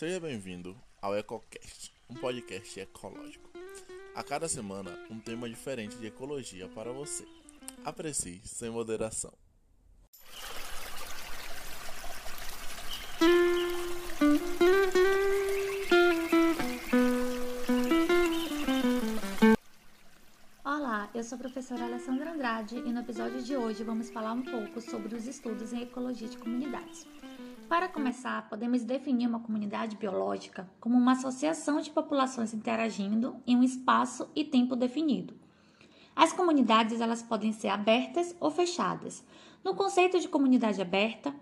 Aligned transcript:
Seja 0.00 0.18
bem-vindo 0.18 0.74
ao 1.02 1.14
EcoCast, 1.14 1.92
um 2.08 2.14
podcast 2.14 2.80
ecológico. 2.80 3.50
A 4.14 4.24
cada 4.24 4.48
semana, 4.48 4.90
um 5.10 5.20
tema 5.20 5.46
diferente 5.46 5.94
de 5.98 6.06
ecologia 6.06 6.66
para 6.68 6.90
você. 6.90 7.28
Aprecie 7.84 8.40
sem 8.42 8.70
moderação. 8.70 9.30
Olá, 20.64 21.10
eu 21.14 21.22
sou 21.22 21.36
a 21.36 21.38
professora 21.38 21.84
Alessandra 21.84 22.32
Andrade 22.32 22.76
e 22.76 22.90
no 22.90 23.00
episódio 23.00 23.42
de 23.42 23.54
hoje 23.54 23.84
vamos 23.84 24.08
falar 24.08 24.32
um 24.32 24.42
pouco 24.42 24.80
sobre 24.80 25.14
os 25.14 25.26
estudos 25.26 25.74
em 25.74 25.82
ecologia 25.82 26.26
de 26.26 26.38
comunidades. 26.38 27.06
Para 27.70 27.88
começar, 27.88 28.48
podemos 28.48 28.82
definir 28.82 29.28
uma 29.28 29.38
comunidade 29.38 29.94
biológica 29.94 30.68
como 30.80 30.98
uma 30.98 31.12
associação 31.12 31.80
de 31.80 31.88
populações 31.88 32.52
interagindo 32.52 33.36
em 33.46 33.56
um 33.56 33.62
espaço 33.62 34.28
e 34.34 34.42
tempo 34.42 34.74
definido. 34.74 35.34
As 36.16 36.32
comunidades 36.32 37.00
elas 37.00 37.22
podem 37.22 37.52
ser 37.52 37.68
abertas 37.68 38.34
ou 38.40 38.50
fechadas. 38.50 39.24
No 39.62 39.72
conceito 39.76 40.18
de 40.18 40.26
comunidade 40.26 40.82
aberta, 40.82 41.32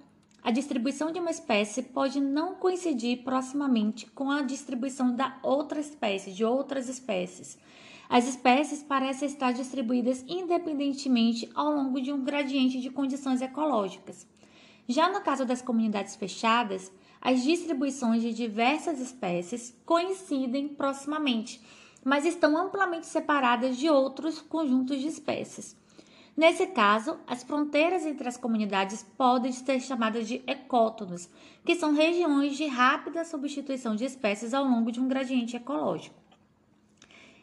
a 0.44 0.50
distribuição 0.50 1.10
de 1.10 1.18
uma 1.18 1.30
espécie 1.30 1.82
pode 1.82 2.20
não 2.20 2.56
coincidir 2.56 3.24
proximamente 3.24 4.04
com 4.10 4.30
a 4.30 4.42
distribuição 4.42 5.16
da 5.16 5.38
outra 5.42 5.80
espécie, 5.80 6.32
de 6.34 6.44
outras 6.44 6.90
espécies. 6.90 7.58
As 8.06 8.28
espécies 8.28 8.82
parecem 8.82 9.26
estar 9.26 9.52
distribuídas 9.52 10.22
independentemente 10.28 11.50
ao 11.54 11.72
longo 11.72 11.98
de 12.02 12.12
um 12.12 12.22
gradiente 12.22 12.82
de 12.82 12.90
condições 12.90 13.40
ecológicas. 13.40 14.26
Já 14.88 15.10
no 15.10 15.20
caso 15.20 15.44
das 15.44 15.60
comunidades 15.60 16.16
fechadas, 16.16 16.90
as 17.20 17.42
distribuições 17.42 18.22
de 18.22 18.32
diversas 18.32 18.98
espécies 18.98 19.78
coincidem 19.84 20.66
proximamente, 20.68 21.60
mas 22.02 22.24
estão 22.24 22.56
amplamente 22.56 23.06
separadas 23.06 23.76
de 23.76 23.90
outros 23.90 24.40
conjuntos 24.40 24.98
de 24.98 25.08
espécies. 25.08 25.76
Nesse 26.34 26.68
caso, 26.68 27.18
as 27.26 27.42
fronteiras 27.42 28.06
entre 28.06 28.28
as 28.28 28.38
comunidades 28.38 29.02
podem 29.02 29.52
ser 29.52 29.78
chamadas 29.80 30.26
de 30.26 30.42
ecótonos, 30.46 31.28
que 31.66 31.74
são 31.74 31.92
regiões 31.92 32.56
de 32.56 32.66
rápida 32.66 33.26
substituição 33.26 33.94
de 33.94 34.06
espécies 34.06 34.54
ao 34.54 34.64
longo 34.64 34.90
de 34.90 35.00
um 35.00 35.08
gradiente 35.08 35.54
ecológico. 35.54 36.16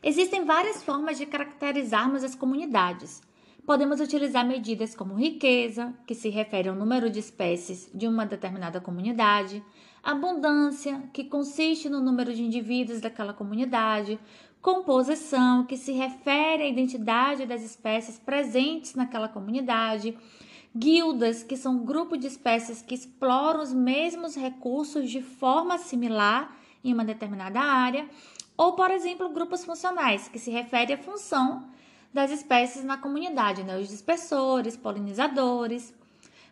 Existem 0.02 0.46
várias 0.46 0.82
formas 0.82 1.18
de 1.18 1.26
caracterizarmos 1.28 2.24
as 2.24 2.34
comunidades. 2.34 3.22
Podemos 3.66 4.00
utilizar 4.00 4.46
medidas 4.46 4.94
como 4.94 5.16
riqueza, 5.16 5.92
que 6.06 6.14
se 6.14 6.30
refere 6.30 6.70
ao 6.70 6.76
número 6.76 7.10
de 7.10 7.18
espécies 7.18 7.90
de 7.92 8.08
uma 8.08 8.24
determinada 8.24 8.80
comunidade, 8.80 9.64
abundância, 10.04 11.02
que 11.12 11.24
consiste 11.24 11.90
no 11.90 12.00
número 12.00 12.32
de 12.32 12.44
indivíduos 12.44 13.02
daquela 13.02 13.34
comunidade, 13.34 14.20
composição, 14.62 15.66
que 15.66 15.78
se 15.78 15.94
refere 15.94 16.62
à 16.62 16.68
identidade 16.68 17.48
das 17.48 17.64
espécies 17.64 18.20
presentes 18.20 18.94
naquela 18.94 19.28
comunidade, 19.28 20.16
guildas, 20.76 21.42
que 21.42 21.58
são 21.58 21.78
um 21.78 21.86
grupo 21.86 22.16
de 22.18 22.28
espécies 22.28 22.84
que 22.84 22.94
exploram 22.94 23.64
os 23.64 23.74
mesmos 23.74 24.36
recursos 24.36 25.10
de 25.10 25.24
forma 25.24 25.80
similar 25.80 26.56
em 26.84 26.94
uma 26.94 27.04
determinada 27.04 27.60
área, 27.60 28.08
ou, 28.56 28.74
por 28.74 28.92
exemplo, 28.92 29.28
grupos 29.30 29.66
funcionais, 29.66 30.28
que 30.28 30.38
se 30.38 30.52
refere 30.52 30.94
à 30.94 30.98
função 31.00 31.74
das 32.16 32.32
espécies 32.32 32.82
na 32.82 32.98
comunidade, 32.98 33.62
né? 33.62 33.78
os 33.78 33.90
dispersores, 33.90 34.78
polinizadores. 34.78 35.94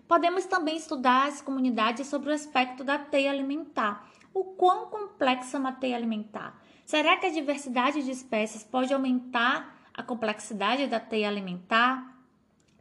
Podemos 0.06 0.45
também 0.45 0.75
estudar 0.75 1.30
as 1.30 1.42
comunidades 1.42 2.06
sobre 2.08 2.30
o 2.30 2.33
aspecto 2.33 2.83
da 2.83 3.00
teia 3.00 3.31
alimentar. 3.31 4.06
O 4.34 4.44
quão 4.44 4.88
complexa 4.88 5.56
é 5.56 5.59
uma 5.61 5.72
teia 5.72 5.95
alimentar? 5.95 6.61
Será 6.86 7.16
que 7.16 7.28
a 7.28 7.31
diversidade 7.31 8.03
de 8.03 8.11
espécies 8.11 8.61
pode 8.61 8.94
aumentar 8.94 9.80
a 9.94 10.03
complexidade 10.03 10.86
da 10.86 11.00
teia 11.00 11.30
alimentar? 11.30 12.14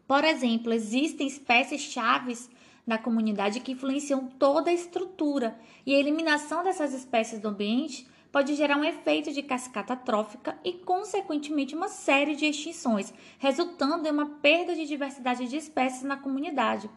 Por 0.04 0.24
exemplo, 0.24 0.72
existem 0.72 1.28
espécies 1.28 1.82
chaves 1.82 2.50
da 2.84 2.98
comunidade 2.98 3.60
que 3.60 3.70
influenciam 3.70 4.26
toda 4.26 4.70
a 4.70 4.74
estrutura 4.74 5.56
e 5.86 5.94
a 5.94 5.98
eliminação 6.00 6.64
dessas 6.64 6.92
espécies 6.92 7.38
do 7.38 7.46
ambiente 7.46 8.10
pode 8.32 8.54
gerar 8.54 8.78
um 8.78 8.84
efeito 8.84 9.30
de 9.30 9.42
cascata 9.42 9.94
trófica 9.94 10.58
e, 10.64 10.72
consequentemente, 10.72 11.76
uma 11.76 11.88
série 11.88 12.34
de 12.34 12.46
extinções, 12.46 13.12
resultando 13.38 14.08
em 14.08 14.10
uma 14.10 14.26
perda 14.40 14.74
de 14.74 14.86
diversidade 14.86 15.46
de 15.46 15.58
espécies 15.58 16.02
na 16.02 16.16
comunidade. 16.16 16.88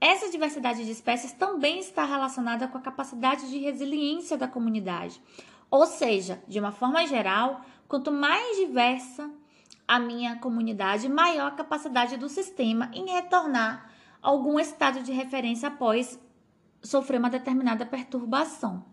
Essa 0.00 0.28
diversidade 0.28 0.84
de 0.84 0.90
espécies 0.90 1.32
também 1.32 1.78
está 1.78 2.04
relacionada 2.04 2.66
com 2.66 2.76
a 2.76 2.82
capacidade 2.82 3.48
de 3.48 3.58
resiliência 3.58 4.36
da 4.36 4.48
comunidade. 4.48 5.22
Ou 5.70 5.86
seja, 5.86 6.42
de 6.48 6.58
uma 6.58 6.72
forma 6.72 7.06
geral, 7.06 7.64
quanto 7.86 8.10
mais 8.10 8.56
diversa 8.56 9.30
a 9.86 10.00
minha 10.00 10.36
comunidade, 10.36 11.08
maior 11.08 11.46
a 11.46 11.52
capacidade 11.52 12.16
do 12.16 12.28
sistema 12.28 12.90
em 12.92 13.08
retornar 13.10 13.88
algum 14.20 14.58
estado 14.58 15.02
de 15.02 15.12
referência 15.12 15.68
após 15.68 16.18
sofrer 16.82 17.18
uma 17.18 17.30
determinada 17.30 17.86
perturbação. 17.86 18.84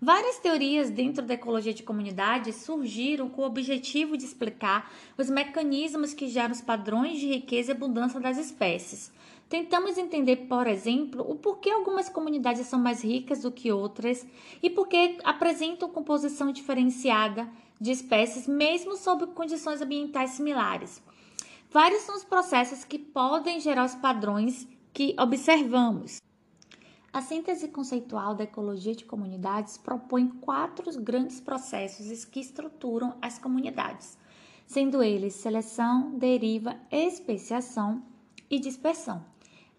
Várias 0.00 0.38
teorias 0.38 0.90
dentro 0.90 1.24
da 1.24 1.34
ecologia 1.34 1.72
de 1.72 1.82
comunidades 1.82 2.56
surgiram 2.56 3.30
com 3.30 3.40
o 3.40 3.46
objetivo 3.46 4.14
de 4.14 4.26
explicar 4.26 4.92
os 5.16 5.30
mecanismos 5.30 6.12
que 6.12 6.28
geram 6.28 6.52
os 6.52 6.60
padrões 6.60 7.18
de 7.18 7.26
riqueza 7.26 7.72
e 7.72 7.74
abundância 7.74 8.20
das 8.20 8.36
espécies. 8.36 9.10
Tentamos 9.48 9.96
entender, 9.96 10.36
por 10.48 10.66
exemplo, 10.66 11.24
o 11.26 11.34
porquê 11.34 11.70
algumas 11.70 12.10
comunidades 12.10 12.66
são 12.66 12.78
mais 12.78 13.02
ricas 13.02 13.40
do 13.40 13.50
que 13.50 13.72
outras 13.72 14.26
e 14.62 14.68
porquê 14.68 15.16
apresentam 15.24 15.88
composição 15.88 16.52
diferenciada 16.52 17.48
de 17.80 17.90
espécies, 17.90 18.46
mesmo 18.46 18.96
sob 18.98 19.26
condições 19.28 19.80
ambientais 19.80 20.32
similares. 20.32 21.02
Vários 21.70 22.02
são 22.02 22.16
os 22.16 22.24
processos 22.24 22.84
que 22.84 22.98
podem 22.98 23.60
gerar 23.60 23.86
os 23.86 23.94
padrões 23.94 24.68
que 24.92 25.14
observamos. 25.18 26.20
A 27.16 27.22
síntese 27.22 27.68
conceitual 27.68 28.34
da 28.34 28.44
ecologia 28.44 28.94
de 28.94 29.06
comunidades 29.06 29.78
propõe 29.78 30.28
quatro 30.28 30.84
grandes 31.00 31.40
processos 31.40 32.26
que 32.26 32.38
estruturam 32.38 33.16
as 33.22 33.38
comunidades, 33.38 34.18
sendo 34.66 35.02
eles 35.02 35.32
seleção, 35.32 36.10
deriva, 36.18 36.76
especiação 36.90 38.02
e 38.50 38.58
dispersão. 38.58 39.24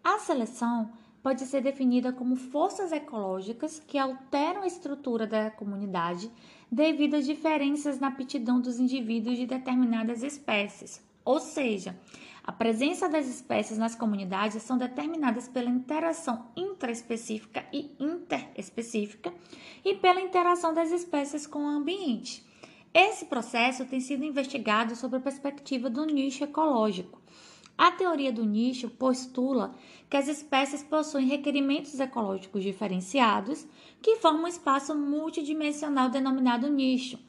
A 0.04 0.18
seleção 0.18 0.92
pode 1.22 1.46
ser 1.46 1.62
definida 1.62 2.12
como 2.12 2.36
forças 2.36 2.92
ecológicas 2.92 3.80
que 3.86 4.00
alteram 4.00 4.64
a 4.64 4.68
estrutura 4.68 5.28
da 5.28 5.52
comunidade 5.52 6.32
devido 6.72 7.18
a 7.18 7.22
diferenças 7.22 8.00
na 8.00 8.08
aptidão 8.08 8.60
dos 8.60 8.80
indivíduos 8.80 9.38
de 9.38 9.46
determinadas 9.46 10.24
espécies, 10.24 11.06
ou 11.24 11.40
seja, 11.40 11.96
a 12.48 12.52
presença 12.54 13.10
das 13.10 13.28
espécies 13.28 13.78
nas 13.78 13.94
comunidades 13.94 14.64
são 14.64 14.78
determinadas 14.78 15.50
pela 15.50 15.70
interação 15.70 16.48
intraespecífica 16.56 17.66
e 17.74 17.92
interespecífica 18.00 19.34
e 19.84 19.96
pela 19.96 20.22
interação 20.22 20.74
das 20.74 20.90
espécies 20.92 21.46
com 21.46 21.66
o 21.66 21.68
ambiente. 21.68 22.48
Esse 22.94 23.26
processo 23.26 23.84
tem 23.84 24.00
sido 24.00 24.24
investigado 24.24 24.96
sob 24.96 25.18
a 25.18 25.20
perspectiva 25.20 25.90
do 25.90 26.06
nicho 26.06 26.46
ecológico. 26.46 27.22
A 27.78 27.92
teoria 27.92 28.32
do 28.32 28.46
nicho 28.46 28.90
postula 28.90 29.76
que 30.10 30.16
as 30.16 30.30
espécies 30.30 30.82
possuem 30.82 31.28
requerimentos 31.28 32.00
ecológicos 32.00 32.64
diferenciados 32.64 33.68
que 34.02 34.16
formam 34.16 34.46
um 34.46 34.48
espaço 34.48 34.96
multidimensional 34.96 36.10
denominado 36.10 36.70
nicho. 36.70 37.20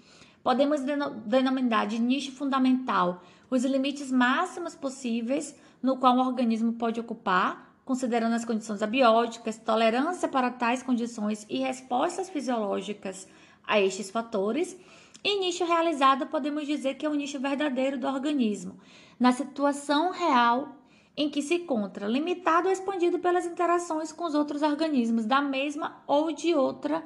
Podemos 0.44 0.80
denominar 1.26 1.86
de 1.88 1.98
nicho 1.98 2.30
fundamental 2.30 3.20
os 3.50 3.64
limites 3.64 4.10
máximos 4.10 4.74
possíveis 4.74 5.54
no 5.82 5.96
qual 5.96 6.16
o 6.16 6.26
organismo 6.26 6.72
pode 6.72 7.00
ocupar, 7.00 7.74
considerando 7.84 8.34
as 8.34 8.44
condições 8.44 8.82
abióticas, 8.82 9.56
tolerância 9.56 10.28
para 10.28 10.50
tais 10.50 10.82
condições 10.82 11.46
e 11.48 11.58
respostas 11.58 12.28
fisiológicas 12.28 13.26
a 13.66 13.80
estes 13.80 14.10
fatores. 14.10 14.76
E 15.24 15.40
nicho 15.40 15.64
realizado, 15.64 16.26
podemos 16.26 16.66
dizer 16.66 16.94
que 16.94 17.06
é 17.06 17.08
o 17.08 17.14
nicho 17.14 17.40
verdadeiro 17.40 17.98
do 17.98 18.06
organismo, 18.06 18.78
na 19.18 19.32
situação 19.32 20.10
real 20.10 20.76
em 21.16 21.28
que 21.28 21.42
se 21.42 21.54
encontra, 21.54 22.06
limitado 22.06 22.68
ou 22.68 22.72
expandido 22.72 23.18
pelas 23.18 23.44
interações 23.44 24.12
com 24.12 24.24
os 24.24 24.34
outros 24.36 24.62
organismos 24.62 25.24
da 25.24 25.42
mesma 25.42 26.00
ou 26.06 26.32
de 26.32 26.54
outra 26.54 27.02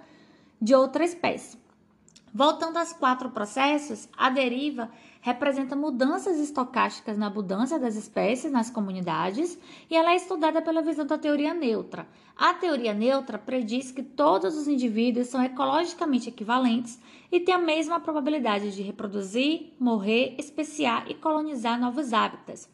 de 0.61 0.75
outra 0.75 1.05
espécie. 1.05 1.62
Voltando 2.34 2.79
aos 2.79 2.94
quatro 2.94 3.29
processos, 3.29 4.08
a 4.17 4.31
deriva 4.31 4.90
representa 5.20 5.76
mudanças 5.76 6.38
estocásticas 6.38 7.19
na 7.19 7.26
abundância 7.26 7.79
das 7.79 7.94
espécies 7.94 8.50
nas 8.50 8.70
comunidades 8.70 9.58
e 9.90 9.94
ela 9.94 10.12
é 10.12 10.17
estudada 10.17 10.62
pela 10.62 10.81
visão 10.81 11.05
da 11.05 11.19
teoria 11.19 11.52
neutra. 11.52 12.08
A 12.34 12.55
teoria 12.55 12.94
neutra 12.94 13.37
prediz 13.38 13.93
que 13.93 14.02
todos 14.02 14.56
os 14.56 14.67
indivíduos 14.67 15.26
são 15.26 15.44
ecologicamente 15.44 16.31
equivalentes 16.31 16.99
e 17.31 17.38
têm 17.38 17.55
a 17.55 17.58
mesma 17.58 18.00
probabilidade 18.00 18.75
de 18.75 18.81
reproduzir, 18.81 19.75
morrer, 19.78 20.35
especiar 20.38 21.11
e 21.11 21.14
colonizar 21.14 21.78
novos 21.78 22.14
hábitats. 22.14 22.67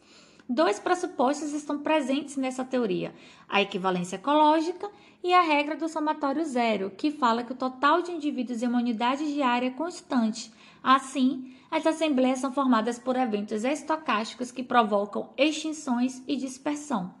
Dois 0.49 0.79
pressupostos 0.79 1.53
estão 1.53 1.77
presentes 1.77 2.35
nessa 2.35 2.65
teoria: 2.65 3.13
a 3.47 3.61
equivalência 3.61 4.15
ecológica 4.15 4.89
e 5.23 5.33
a 5.33 5.41
regra 5.41 5.75
do 5.75 5.87
somatório 5.87 6.43
zero, 6.43 6.89
que 6.89 7.11
fala 7.11 7.43
que 7.43 7.51
o 7.51 7.55
total 7.55 8.01
de 8.01 8.11
indivíduos 8.11 8.63
em 8.63 8.67
uma 8.67 8.79
unidade 8.79 9.31
diária 9.31 9.67
é 9.67 9.71
constante. 9.71 10.51
Assim, 10.81 11.53
as 11.69 11.85
assembleias 11.85 12.39
são 12.39 12.51
formadas 12.51 12.97
por 12.97 13.15
eventos 13.15 13.63
estocásticos 13.63 14.51
que 14.51 14.63
provocam 14.63 15.29
extinções 15.37 16.23
e 16.27 16.35
dispersão. 16.35 17.13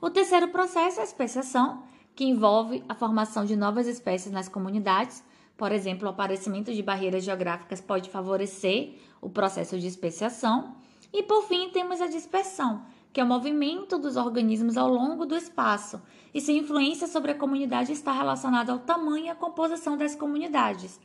O 0.00 0.08
terceiro 0.08 0.48
processo 0.48 0.98
é 0.98 1.02
a 1.02 1.04
especiação, 1.04 1.82
que 2.14 2.24
envolve 2.24 2.82
a 2.88 2.94
formação 2.94 3.44
de 3.44 3.56
novas 3.56 3.86
espécies 3.86 4.32
nas 4.32 4.48
comunidades. 4.48 5.22
Por 5.56 5.72
exemplo, 5.72 6.06
o 6.06 6.10
aparecimento 6.10 6.72
de 6.72 6.82
barreiras 6.82 7.24
geográficas 7.24 7.80
pode 7.80 8.08
favorecer 8.08 8.94
o 9.20 9.28
processo 9.28 9.78
de 9.78 9.86
especiação. 9.86 10.76
E 11.16 11.22
por 11.22 11.44
fim, 11.44 11.70
temos 11.70 12.02
a 12.02 12.08
dispersão, 12.08 12.84
que 13.10 13.18
é 13.18 13.24
o 13.24 13.26
movimento 13.26 13.98
dos 13.98 14.16
organismos 14.16 14.76
ao 14.76 14.86
longo 14.86 15.24
do 15.24 15.34
espaço, 15.34 16.02
e 16.34 16.42
sua 16.42 16.52
influência 16.52 17.06
sobre 17.06 17.30
a 17.30 17.34
comunidade 17.34 17.90
está 17.90 18.12
relacionada 18.12 18.70
ao 18.70 18.80
tamanho 18.80 19.24
e 19.24 19.30
à 19.30 19.34
composição 19.34 19.96
das 19.96 20.14
comunidades. 20.14 21.00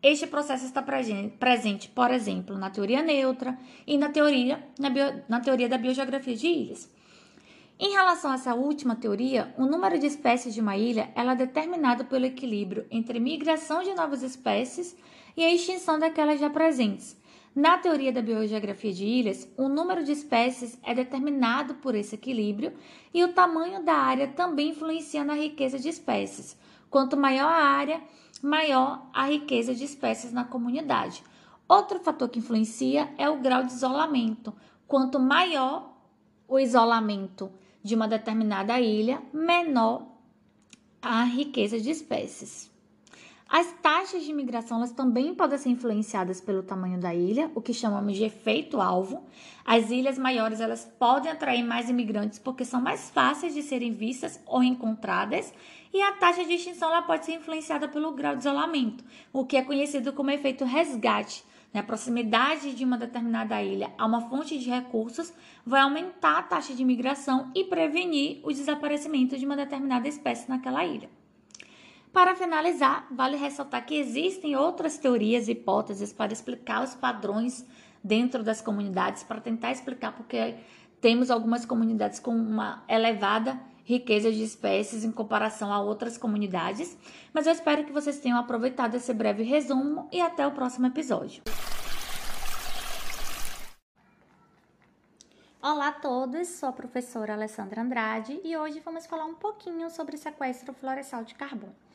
Este 0.00 0.24
processo 0.28 0.64
está 0.64 0.80
presente, 0.80 1.88
por 1.88 2.12
exemplo, 2.12 2.56
na 2.56 2.70
teoria 2.70 3.02
neutra 3.02 3.58
e 3.84 3.98
na 3.98 4.08
teoria, 4.08 4.64
na, 4.78 4.88
bio, 4.88 5.24
na 5.28 5.40
teoria 5.40 5.68
da 5.68 5.78
biogeografia 5.78 6.36
de 6.36 6.46
ilhas. 6.46 6.88
Em 7.76 7.90
relação 7.90 8.30
a 8.30 8.34
essa 8.34 8.54
última 8.54 8.94
teoria, 8.94 9.52
o 9.58 9.66
número 9.66 9.98
de 9.98 10.06
espécies 10.06 10.54
de 10.54 10.60
uma 10.60 10.76
ilha 10.76 11.10
é 11.16 11.34
determinado 11.34 12.04
pelo 12.04 12.24
equilíbrio 12.24 12.86
entre 12.88 13.18
migração 13.18 13.82
de 13.82 13.92
novas 13.94 14.22
espécies 14.22 14.96
e 15.36 15.44
a 15.44 15.52
extinção 15.52 15.98
daquelas 15.98 16.38
já 16.38 16.48
presentes. 16.48 17.16
Na 17.56 17.78
teoria 17.78 18.12
da 18.12 18.20
biogeografia 18.20 18.92
de 18.92 19.06
ilhas, 19.06 19.50
o 19.56 19.66
número 19.66 20.04
de 20.04 20.12
espécies 20.12 20.78
é 20.82 20.94
determinado 20.94 21.76
por 21.76 21.94
esse 21.94 22.14
equilíbrio 22.14 22.74
e 23.14 23.24
o 23.24 23.32
tamanho 23.32 23.82
da 23.82 23.94
área 23.94 24.28
também 24.28 24.68
influencia 24.68 25.24
na 25.24 25.32
riqueza 25.32 25.78
de 25.78 25.88
espécies. 25.88 26.54
Quanto 26.90 27.16
maior 27.16 27.50
a 27.50 27.64
área, 27.64 28.02
maior 28.42 29.08
a 29.10 29.26
riqueza 29.26 29.74
de 29.74 29.84
espécies 29.84 30.34
na 30.34 30.44
comunidade. 30.44 31.24
Outro 31.66 31.98
fator 31.98 32.28
que 32.28 32.40
influencia 32.40 33.10
é 33.16 33.26
o 33.26 33.38
grau 33.38 33.64
de 33.64 33.72
isolamento. 33.72 34.52
Quanto 34.86 35.18
maior 35.18 35.96
o 36.46 36.58
isolamento 36.58 37.50
de 37.82 37.94
uma 37.94 38.06
determinada 38.06 38.78
ilha, 38.78 39.22
menor 39.32 40.06
a 41.00 41.24
riqueza 41.24 41.80
de 41.80 41.90
espécies. 41.90 42.70
As 43.48 43.72
taxas 43.80 44.24
de 44.24 44.30
imigração 44.32 44.78
elas 44.78 44.90
também 44.90 45.32
podem 45.32 45.56
ser 45.56 45.68
influenciadas 45.68 46.40
pelo 46.40 46.64
tamanho 46.64 46.98
da 46.98 47.14
ilha, 47.14 47.48
o 47.54 47.62
que 47.62 47.72
chamamos 47.72 48.16
de 48.16 48.24
efeito 48.24 48.80
alvo. 48.80 49.24
As 49.64 49.88
ilhas 49.88 50.18
maiores 50.18 50.60
elas 50.60 50.84
podem 50.98 51.30
atrair 51.30 51.62
mais 51.62 51.88
imigrantes 51.88 52.40
porque 52.40 52.64
são 52.64 52.80
mais 52.80 53.08
fáceis 53.08 53.54
de 53.54 53.62
serem 53.62 53.92
vistas 53.92 54.40
ou 54.46 54.64
encontradas, 54.64 55.54
e 55.94 56.02
a 56.02 56.12
taxa 56.12 56.44
de 56.44 56.54
extinção 56.54 56.88
ela 56.88 57.02
pode 57.02 57.24
ser 57.24 57.34
influenciada 57.34 57.86
pelo 57.86 58.12
grau 58.12 58.34
de 58.34 58.40
isolamento, 58.40 59.04
o 59.32 59.46
que 59.46 59.56
é 59.56 59.62
conhecido 59.62 60.12
como 60.12 60.30
efeito 60.30 60.64
resgate. 60.64 61.44
A 61.72 61.82
proximidade 61.82 62.74
de 62.74 62.84
uma 62.84 62.96
determinada 62.96 63.62
ilha 63.62 63.92
a 63.98 64.06
uma 64.06 64.22
fonte 64.28 64.58
de 64.58 64.70
recursos 64.70 65.32
vai 65.64 65.82
aumentar 65.82 66.38
a 66.38 66.42
taxa 66.42 66.74
de 66.74 66.82
imigração 66.82 67.52
e 67.54 67.64
prevenir 67.64 68.40
o 68.42 68.48
desaparecimento 68.48 69.38
de 69.38 69.44
uma 69.44 69.56
determinada 69.56 70.08
espécie 70.08 70.48
naquela 70.48 70.84
ilha. 70.86 71.08
Para 72.16 72.34
finalizar, 72.34 73.06
vale 73.10 73.36
ressaltar 73.36 73.84
que 73.84 73.94
existem 73.94 74.56
outras 74.56 74.96
teorias 74.96 75.48
e 75.48 75.52
hipóteses 75.52 76.14
para 76.14 76.32
explicar 76.32 76.82
os 76.82 76.94
padrões 76.94 77.62
dentro 78.02 78.42
das 78.42 78.62
comunidades, 78.62 79.22
para 79.22 79.38
tentar 79.38 79.70
explicar 79.70 80.12
porque 80.16 80.56
temos 80.98 81.30
algumas 81.30 81.66
comunidades 81.66 82.18
com 82.18 82.34
uma 82.34 82.82
elevada 82.88 83.60
riqueza 83.84 84.32
de 84.32 84.42
espécies 84.42 85.04
em 85.04 85.12
comparação 85.12 85.70
a 85.70 85.78
outras 85.78 86.16
comunidades. 86.16 86.96
Mas 87.34 87.46
eu 87.46 87.52
espero 87.52 87.84
que 87.84 87.92
vocês 87.92 88.18
tenham 88.18 88.38
aproveitado 88.38 88.94
esse 88.94 89.12
breve 89.12 89.42
resumo 89.42 90.08
e 90.10 90.18
até 90.18 90.46
o 90.46 90.52
próximo 90.52 90.86
episódio. 90.86 91.42
Olá 95.60 95.88
a 95.88 95.92
todos, 95.92 96.48
sou 96.48 96.70
a 96.70 96.72
professora 96.72 97.34
Alessandra 97.34 97.82
Andrade 97.82 98.40
e 98.42 98.56
hoje 98.56 98.80
vamos 98.80 99.04
falar 99.04 99.26
um 99.26 99.34
pouquinho 99.34 99.90
sobre 99.90 100.16
sequestro 100.16 100.72
florestal 100.72 101.22
de 101.22 101.34
carbono. 101.34 101.85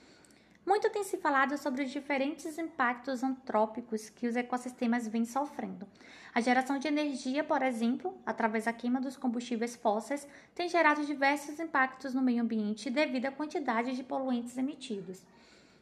Muito 0.63 0.91
tem 0.91 1.03
se 1.03 1.17
falado 1.17 1.57
sobre 1.57 1.83
os 1.83 1.89
diferentes 1.89 2.57
impactos 2.59 3.23
antrópicos 3.23 4.09
que 4.09 4.27
os 4.27 4.35
ecossistemas 4.35 5.07
vêm 5.07 5.25
sofrendo. 5.25 5.87
A 6.33 6.39
geração 6.39 6.77
de 6.77 6.87
energia, 6.87 7.43
por 7.43 7.63
exemplo, 7.63 8.15
através 8.23 8.65
da 8.65 8.73
queima 8.73 9.01
dos 9.01 9.17
combustíveis 9.17 9.75
fósseis, 9.75 10.27
tem 10.53 10.69
gerado 10.69 11.03
diversos 11.03 11.59
impactos 11.59 12.13
no 12.13 12.21
meio 12.21 12.43
ambiente 12.43 12.91
devido 12.91 13.25
à 13.25 13.31
quantidade 13.31 13.95
de 13.95 14.03
poluentes 14.03 14.55
emitidos. 14.55 15.25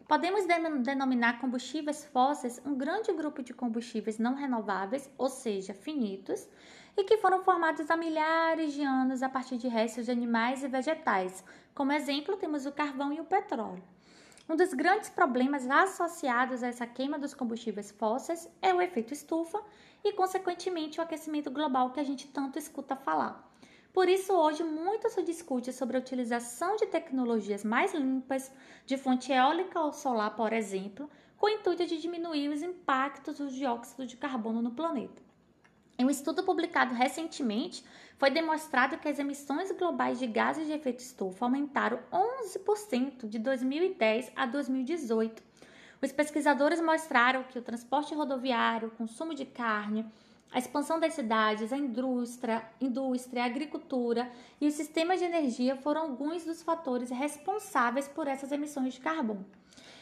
Podemos 0.07 0.45
denominar 0.81 1.39
combustíveis 1.39 2.05
fósseis 2.05 2.59
um 2.65 2.75
grande 2.75 3.11
grupo 3.11 3.43
de 3.43 3.53
combustíveis 3.53 4.17
não 4.17 4.33
renováveis, 4.33 5.11
ou 5.17 5.29
seja, 5.29 5.73
finitos, 5.73 6.47
e 6.97 7.03
que 7.03 7.17
foram 7.17 7.43
formados 7.43 7.91
há 7.91 7.97
milhares 7.97 8.73
de 8.73 8.81
anos 8.81 9.21
a 9.21 9.29
partir 9.29 9.57
de 9.57 9.67
restos 9.67 10.05
de 10.05 10.11
animais 10.11 10.63
e 10.63 10.67
vegetais. 10.69 11.43
Como 11.75 11.91
exemplo, 11.91 12.37
temos 12.37 12.65
o 12.65 12.71
carvão 12.71 13.11
e 13.13 13.19
o 13.19 13.25
petróleo. 13.25 13.83
Um 14.51 14.55
dos 14.55 14.73
grandes 14.73 15.11
problemas 15.11 15.69
associados 15.69 16.63
a 16.63 16.69
essa 16.69 16.87
queima 16.87 17.19
dos 17.19 17.35
combustíveis 17.35 17.91
fósseis 17.91 18.49
é 18.63 18.73
o 18.73 18.81
efeito 18.81 19.13
estufa 19.13 19.63
e, 20.03 20.11
consequentemente, 20.13 20.99
o 20.99 21.03
aquecimento 21.03 21.51
global 21.51 21.91
que 21.91 21.99
a 21.99 22.03
gente 22.03 22.27
tanto 22.29 22.57
escuta 22.57 22.95
falar. 22.95 23.47
Por 23.93 24.09
isso, 24.09 24.33
hoje, 24.33 24.63
muito 24.63 25.07
se 25.07 25.21
discute 25.21 25.71
sobre 25.71 25.97
a 25.97 25.99
utilização 25.99 26.75
de 26.77 26.87
tecnologias 26.87 27.63
mais 27.63 27.93
limpas, 27.93 28.51
de 28.87 28.97
fonte 28.97 29.31
eólica 29.31 29.79
ou 29.79 29.93
solar, 29.93 30.35
por 30.35 30.51
exemplo, 30.51 31.07
com 31.37 31.45
o 31.45 31.49
intuito 31.49 31.85
de 31.85 32.01
diminuir 32.01 32.49
os 32.49 32.63
impactos 32.63 33.37
do 33.37 33.49
dióxido 33.49 34.07
de 34.07 34.17
carbono 34.17 34.63
no 34.63 34.71
planeta. 34.71 35.28
Em 35.99 36.05
um 36.05 36.09
estudo 36.09 36.43
publicado 36.43 36.93
recentemente, 36.93 37.83
foi 38.17 38.31
demonstrado 38.31 38.97
que 38.97 39.09
as 39.09 39.19
emissões 39.19 39.69
globais 39.73 40.17
de 40.17 40.27
gases 40.27 40.65
de 40.65 40.71
efeito 40.71 41.01
estufa 41.01 41.43
aumentaram 41.43 41.99
11% 42.09 43.27
de 43.27 43.37
2010 43.37 44.31
a 44.33 44.45
2018. 44.45 45.43
Os 46.01 46.13
pesquisadores 46.13 46.79
mostraram 46.79 47.43
que 47.43 47.59
o 47.59 47.61
transporte 47.61 48.15
rodoviário, 48.15 48.87
o 48.87 48.91
consumo 48.91 49.35
de 49.35 49.43
carne, 49.43 50.09
a 50.49 50.57
expansão 50.57 51.01
das 51.01 51.15
cidades, 51.15 51.73
a 51.73 51.77
indústria, 51.77 52.63
indústria, 52.79 53.43
a 53.43 53.47
agricultura 53.47 54.31
e 54.61 54.67
os 54.69 54.75
sistemas 54.75 55.19
de 55.19 55.25
energia 55.25 55.75
foram 55.75 56.03
alguns 56.03 56.45
dos 56.45 56.63
fatores 56.63 57.09
responsáveis 57.09 58.07
por 58.07 58.25
essas 58.25 58.53
emissões 58.53 58.93
de 58.93 59.01
carbono. 59.01 59.45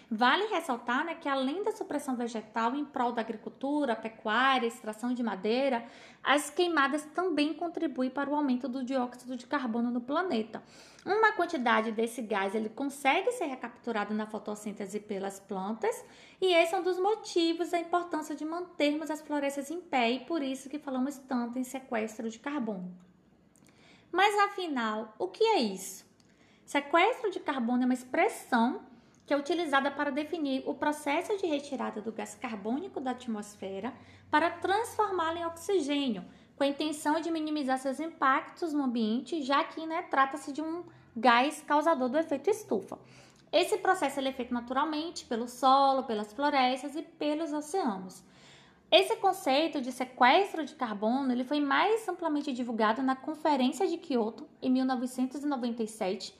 Vale 0.09 0.45
ressaltar 0.45 1.04
né, 1.04 1.15
que, 1.15 1.27
além 1.27 1.63
da 1.63 1.72
supressão 1.74 2.15
vegetal 2.15 2.74
em 2.74 2.86
prol 2.86 3.12
da 3.12 3.20
agricultura, 3.20 3.93
pecuária, 3.93 4.65
extração 4.65 5.13
de 5.13 5.22
madeira, 5.22 5.86
as 6.24 6.50
queimadas 6.50 7.03
também 7.13 7.53
contribuem 7.53 8.10
para 8.10 8.29
o 8.29 8.36
aumento 8.36 8.70
do 8.70 8.86
dióxido 8.86 9.36
de 9.36 9.46
carbono 9.46 9.91
no 9.91 10.00
planeta. 10.00 10.63
Uma 11.05 11.34
quantidade 11.34 11.91
desse 11.91 12.22
gás 12.22 12.55
ele 12.55 12.70
consegue 12.70 13.34
ser 13.34 13.48
recapturado 13.48 14.13
na 14.13 14.25
fotossíntese 14.25 15.01
pelas 15.01 15.41
plantas, 15.41 16.05
e 16.39 16.53
esse 16.53 16.74
é 16.74 16.79
um 16.79 16.84
dos 16.84 16.98
motivos 16.98 17.72
da 17.72 17.79
importância 17.79 18.34
de 18.34 18.46
mantermos 18.46 19.12
as 19.12 19.20
florestas 19.20 19.70
em 19.70 19.81
pé, 19.81 20.10
e 20.12 20.20
por 20.22 20.41
isso 20.41 20.70
que 20.70 20.79
falamos 20.79 21.17
tanto 21.17 21.60
em 21.60 21.65
sequestro 21.65 22.29
de 22.29 22.39
carbono. 22.39 22.96
Mas 24.10 24.34
afinal, 24.50 25.13
o 25.20 25.27
que 25.27 25.43
é 25.43 25.60
isso? 25.60 26.05
Sequestro 26.65 27.29
de 27.29 27.41
carbono 27.41 27.84
é 27.84 27.86
uma 27.86 27.93
expressão 27.93 28.87
que 29.27 29.34
é 29.34 29.38
utilizada 29.38 29.91
para 29.91 30.10
definir 30.10 30.63
o 30.65 30.74
processo 30.74 31.38
de 31.38 31.46
retirada 31.46 32.01
do 32.01 32.13
gás 32.13 32.34
carbônico 32.34 33.01
da 33.01 33.12
atmosfera 33.12 33.93
para 34.31 34.50
transformá-lo 34.50 35.38
em 35.38 35.46
oxigênio, 35.46 36.24
com 36.55 36.63
a 36.63 36.67
intenção 36.67 37.19
de 37.19 37.29
minimizar 37.29 37.77
seus 37.77 38.00
impactos 38.00 38.72
no 38.72 38.86
ambiente, 38.86 39.43
já 39.43 39.65
que 39.65 39.86
né, 39.86 40.03
trata-se 40.03 40.53
de 40.53 40.62
um 40.62 40.86
gás 41.13 41.62
causador 41.67 42.07
do 42.07 42.17
efeito 42.17 42.50
estufa. 42.50 42.98
Esse 43.51 43.77
processo 43.77 44.22
é 44.22 44.31
feito 44.31 44.53
naturalmente 44.53 45.25
pelo 45.25 45.50
solo, 45.50 46.03
pelas 46.03 46.31
florestas 46.31 46.96
e 46.96 47.01
pelos 47.01 47.51
oceanos. 47.51 48.24
Esse 48.89 49.17
conceito 49.17 49.81
de 49.81 49.91
sequestro 49.91 50.63
de 50.63 50.74
carbono 50.74 51.34
ele 51.34 51.43
foi 51.43 51.60
mais 51.60 52.07
amplamente 52.07 52.53
divulgado 52.53 53.03
na 53.03 53.17
Conferência 53.17 53.86
de 53.86 53.98
Kyoto 53.98 54.48
em 54.62 54.72
1997 54.72 56.34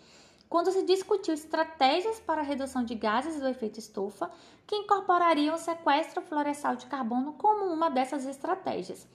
quando 0.50 0.72
se 0.72 0.84
discutiu 0.84 1.34
estratégias 1.34 2.20
para 2.20 2.42
a 2.42 2.44
redução 2.44 2.84
de 2.84 2.96
gases 2.96 3.40
do 3.40 3.48
efeito 3.48 3.80
estufa 3.80 4.32
que 4.66 4.76
incorporariam 4.76 5.56
o 5.56 5.58
sequestro 5.58 6.22
florestal 6.22 6.76
de 6.76 6.86
carbono 6.86 7.34
como 7.34 7.66
uma 7.66 7.90
dessas 7.90 8.26
estratégias. 8.26 9.08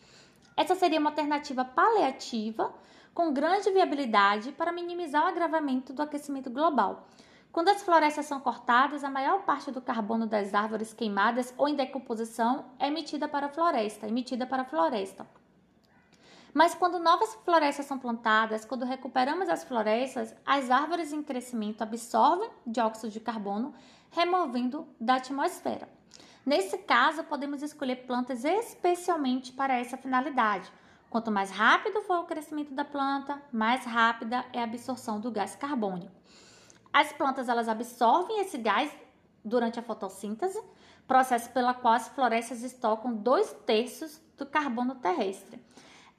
Essa 0.56 0.74
seria 0.74 1.00
uma 1.00 1.10
alternativa 1.10 1.64
paliativa 1.64 2.72
com 3.14 3.32
grande 3.32 3.70
viabilidade 3.70 4.52
para 4.52 4.72
minimizar 4.72 5.24
o 5.24 5.28
agravamento 5.28 5.92
do 5.92 6.02
aquecimento 6.02 6.50
global. 6.50 7.06
Quando 7.50 7.68
as 7.68 7.82
florestas 7.82 8.24
são 8.24 8.40
cortadas, 8.40 9.04
a 9.04 9.10
maior 9.10 9.42
parte 9.42 9.70
do 9.70 9.80
carbono 9.80 10.26
das 10.26 10.54
árvores 10.54 10.94
queimadas 10.94 11.52
ou 11.58 11.68
em 11.68 11.74
decomposição 11.74 12.64
é 12.78 12.88
emitida 12.88 13.28
para 13.28 13.46
a 13.46 13.50
floresta, 13.50 14.08
emitida 14.08 14.46
para 14.46 14.62
a 14.62 14.64
floresta. 14.64 15.26
Mas 16.54 16.74
quando 16.74 16.98
novas 16.98 17.34
florestas 17.44 17.86
são 17.86 17.98
plantadas, 17.98 18.64
quando 18.64 18.84
recuperamos 18.84 19.48
as 19.48 19.64
florestas, 19.64 20.34
as 20.44 20.70
árvores 20.70 21.12
em 21.12 21.22
crescimento 21.22 21.82
absorvem 21.82 22.50
dióxido 22.66 23.10
de 23.10 23.20
carbono, 23.20 23.74
removendo 24.10 24.86
da 25.00 25.14
atmosfera. 25.14 25.88
Nesse 26.44 26.76
caso, 26.78 27.24
podemos 27.24 27.62
escolher 27.62 28.04
plantas 28.06 28.44
especialmente 28.44 29.52
para 29.52 29.78
essa 29.78 29.96
finalidade. 29.96 30.70
Quanto 31.08 31.30
mais 31.30 31.50
rápido 31.50 32.02
for 32.02 32.18
o 32.18 32.24
crescimento 32.24 32.74
da 32.74 32.84
planta, 32.84 33.40
mais 33.50 33.84
rápida 33.84 34.44
é 34.52 34.60
a 34.60 34.64
absorção 34.64 35.20
do 35.20 35.30
gás 35.30 35.56
carbônico. 35.56 36.12
As 36.92 37.12
plantas 37.12 37.48
elas 37.48 37.68
absorvem 37.68 38.40
esse 38.40 38.58
gás 38.58 38.90
durante 39.42 39.78
a 39.78 39.82
fotossíntese, 39.82 40.62
processo 41.06 41.50
pela 41.50 41.72
qual 41.72 41.94
as 41.94 42.08
florestas 42.08 42.62
estocam 42.62 43.14
dois 43.14 43.52
terços 43.64 44.20
do 44.36 44.44
carbono 44.44 44.96
terrestre. 44.96 45.62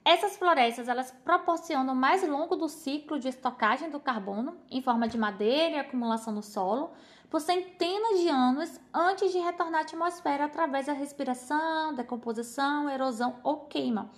Essas 0.04 0.36
florestas 0.36 0.86
elas 0.86 1.10
proporcionam 1.10 1.94
mais 1.94 2.28
longo 2.28 2.56
do 2.56 2.68
ciclo 2.68 3.18
de 3.18 3.28
estocagem 3.28 3.88
do 3.88 3.98
carbono 3.98 4.54
em 4.70 4.82
forma 4.82 5.08
de 5.08 5.16
madeira 5.16 5.76
e 5.76 5.78
acumulação 5.78 6.34
no 6.34 6.42
solo 6.42 6.90
por 7.30 7.40
centenas 7.40 8.20
de 8.20 8.28
anos 8.28 8.78
antes 8.92 9.32
de 9.32 9.38
retornar 9.38 9.80
à 9.80 9.82
atmosfera 9.82 10.44
através 10.44 10.86
da 10.86 10.92
respiração, 10.92 11.94
decomposição, 11.94 12.90
erosão 12.90 13.40
ou 13.42 13.60
queima. 13.60 14.10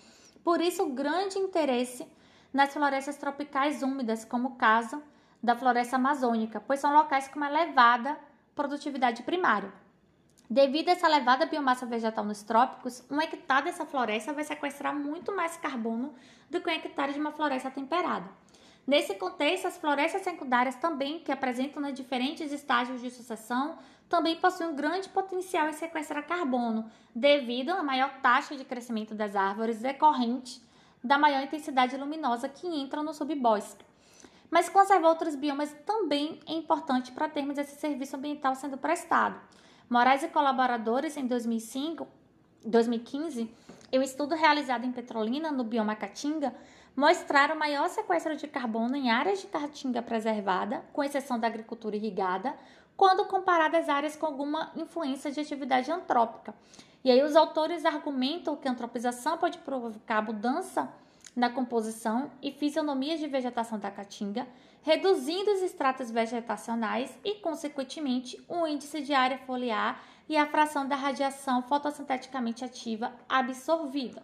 Por 0.43 0.61
isso, 0.61 0.83
o 0.83 0.93
grande 0.93 1.38
interesse 1.38 2.05
nas 2.52 2.73
florestas 2.73 3.16
tropicais 3.16 3.81
úmidas, 3.81 4.25
como 4.25 4.49
o 4.49 4.57
caso 4.57 5.00
da 5.40 5.55
floresta 5.55 5.95
amazônica, 5.95 6.61
pois 6.61 6.81
são 6.81 6.93
locais 6.93 7.28
com 7.28 7.37
uma 7.37 7.49
elevada 7.49 8.19
produtividade 8.57 9.23
primária. 9.23 9.73
Devido 10.49 10.88
a 10.88 10.93
essa 10.93 11.09
elevada 11.09 11.45
biomassa 11.45 11.85
vegetal 11.85 12.25
nos 12.25 12.45
trópicos, 12.45 13.03
um 13.11 13.21
hectare 13.21 13.65
dessa 13.65 13.85
floresta 13.85 14.33
vai 14.33 14.45
sequestrar 14.45 14.95
muito 14.95 15.35
mais 15.35 15.57
carbono 15.57 16.15
do 16.49 16.61
que 16.61 16.71
um 16.71 16.73
hectare 16.73 17.12
de 17.12 17.19
uma 17.19 17.33
floresta 17.33 17.69
temperada. 17.69 18.31
Nesse 18.87 19.17
contexto, 19.17 19.67
as 19.67 19.76
florestas 19.76 20.23
secundárias 20.23 20.76
também, 20.76 21.19
que 21.19 21.33
apresentam 21.33 21.83
né, 21.83 21.91
diferentes 21.91 22.53
estágios 22.53 23.00
de 23.00 23.11
sucessão, 23.11 23.76
também 24.09 24.37
possuem 24.37 24.69
um 24.69 24.76
grande 24.76 25.09
potencial 25.09 25.69
em 25.69 25.73
sequestrar 25.73 26.25
carbono, 26.25 26.88
devido 27.12 27.71
à 27.71 27.83
maior 27.83 28.21
taxa 28.23 28.57
de 28.57 28.65
crescimento 28.65 29.17
das 29.17 29.35
árvores 29.35 29.81
decorrente 29.81 30.65
da 31.03 31.19
maior 31.19 31.43
intensidade 31.43 31.97
luminosa 31.97 32.49
que 32.49 32.67
entra 32.67 33.03
no 33.03 33.12
subbosque. 33.12 33.85
Mas 34.50 34.69
conservar 34.69 35.09
outros 35.09 35.35
biomas 35.35 35.75
também 35.85 36.38
é 36.47 36.53
importante 36.53 37.11
para 37.11 37.29
termos 37.29 37.59
esse 37.59 37.79
serviço 37.81 38.17
ambiental 38.17 38.55
sendo 38.55 38.79
prestado. 38.79 39.41
Moraes 39.88 40.25
e 40.25 40.28
colaboradores, 40.28 41.16
em 41.16 41.26
2005, 41.26 42.09
2015, 42.64 43.49
em 43.93 43.99
um 43.99 44.02
estudo 44.02 44.35
realizado 44.35 44.85
em 44.85 44.90
Petrolina, 44.90 45.52
no 45.52 45.62
bioma 45.62 45.95
Caatinga, 45.95 46.52
mostraram 46.97 47.55
maior 47.55 47.88
sequestro 47.88 48.35
de 48.35 48.49
carbono 48.49 48.97
em 48.97 49.11
áreas 49.11 49.40
de 49.40 49.47
caatinga 49.47 50.02
preservada, 50.02 50.85
com 50.93 51.05
exceção 51.05 51.38
da 51.38 51.47
agricultura 51.47 51.95
irrigada, 51.95 52.57
quando 52.97 53.26
comparadas 53.26 53.83
às 53.83 53.88
áreas 53.88 54.16
com 54.16 54.26
alguma 54.26 54.73
influência 54.75 55.31
de 55.31 55.38
atividade 55.38 55.93
antrópica. 55.93 56.52
E 57.05 57.11
aí 57.11 57.23
os 57.23 57.37
autores 57.37 57.85
argumentam 57.85 58.57
que 58.57 58.66
a 58.66 58.73
antropização 58.73 59.38
pode 59.38 59.59
provocar 59.59 60.23
mudança 60.23 60.93
na 61.37 61.50
composição 61.50 62.31
e 62.43 62.50
fisionomia 62.50 63.19
de 63.19 63.28
vegetação 63.28 63.78
da 63.78 63.90
caatinga, 63.90 64.49
reduzindo 64.81 65.52
os 65.52 65.61
estratos 65.61 66.11
vegetacionais 66.11 67.16
e, 67.23 67.35
consequentemente, 67.35 68.43
o 68.49 68.66
índice 68.66 69.02
de 69.02 69.12
área 69.12 69.37
foliar 69.37 70.02
e 70.26 70.37
a 70.37 70.47
fração 70.47 70.88
da 70.88 70.97
radiação 70.97 71.62
fotossinteticamente 71.62 72.64
ativa 72.64 73.12
absorvida. 73.28 74.23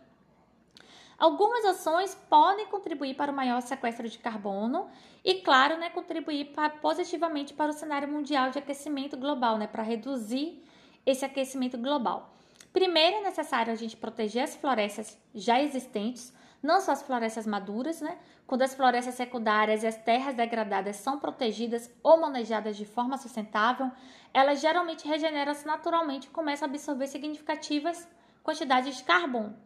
Algumas 1.19 1.65
ações 1.67 2.17
podem 2.29 2.67
contribuir 2.67 3.15
para 3.15 3.31
o 3.31 3.37
maior 3.37 3.61
sequestro 3.61 4.09
de 4.09 4.19
carbono 4.19 4.89
e, 5.23 5.35
claro, 5.35 5.79
né, 5.79 5.91
contribuir 5.91 6.47
para, 6.47 6.71
positivamente 6.71 7.53
para 7.53 7.71
o 7.71 7.75
cenário 7.75 8.09
mundial 8.09 8.51
de 8.51 8.59
aquecimento 8.59 9.17
global, 9.17 9.59
né, 9.59 9.67
para 9.67 9.83
reduzir 9.83 10.65
esse 11.05 11.25
aquecimento 11.25 11.77
global. 11.77 12.35
Primeiro, 12.73 13.19
é 13.19 13.21
necessário 13.21 13.73
a 13.73 13.77
gente 13.77 13.97
proteger 13.97 14.43
as 14.43 14.57
florestas 14.57 15.19
já 15.35 15.61
existentes, 15.61 16.33
não 16.63 16.81
só 16.81 16.93
as 16.93 17.03
florestas 17.03 17.47
maduras, 17.47 18.01
né? 18.01 18.17
Quando 18.47 18.63
as 18.63 18.75
florestas 18.75 19.15
secundárias 19.15 19.83
e 19.83 19.87
as 19.87 19.97
terras 19.97 20.35
degradadas 20.35 20.97
são 20.97 21.19
protegidas 21.19 21.91
ou 22.03 22.21
manejadas 22.21 22.77
de 22.77 22.85
forma 22.85 23.19
sustentável, 23.19 23.91
elas 24.33 24.61
geralmente 24.61 25.07
regeneram-se 25.07 25.67
naturalmente 25.67 26.29
e 26.29 26.31
começam 26.31 26.67
a 26.67 26.71
absorver 26.71 27.09
significativas 27.09 28.09
quantidades 28.43 28.97
de 28.97 29.05
carbono. 29.05 29.57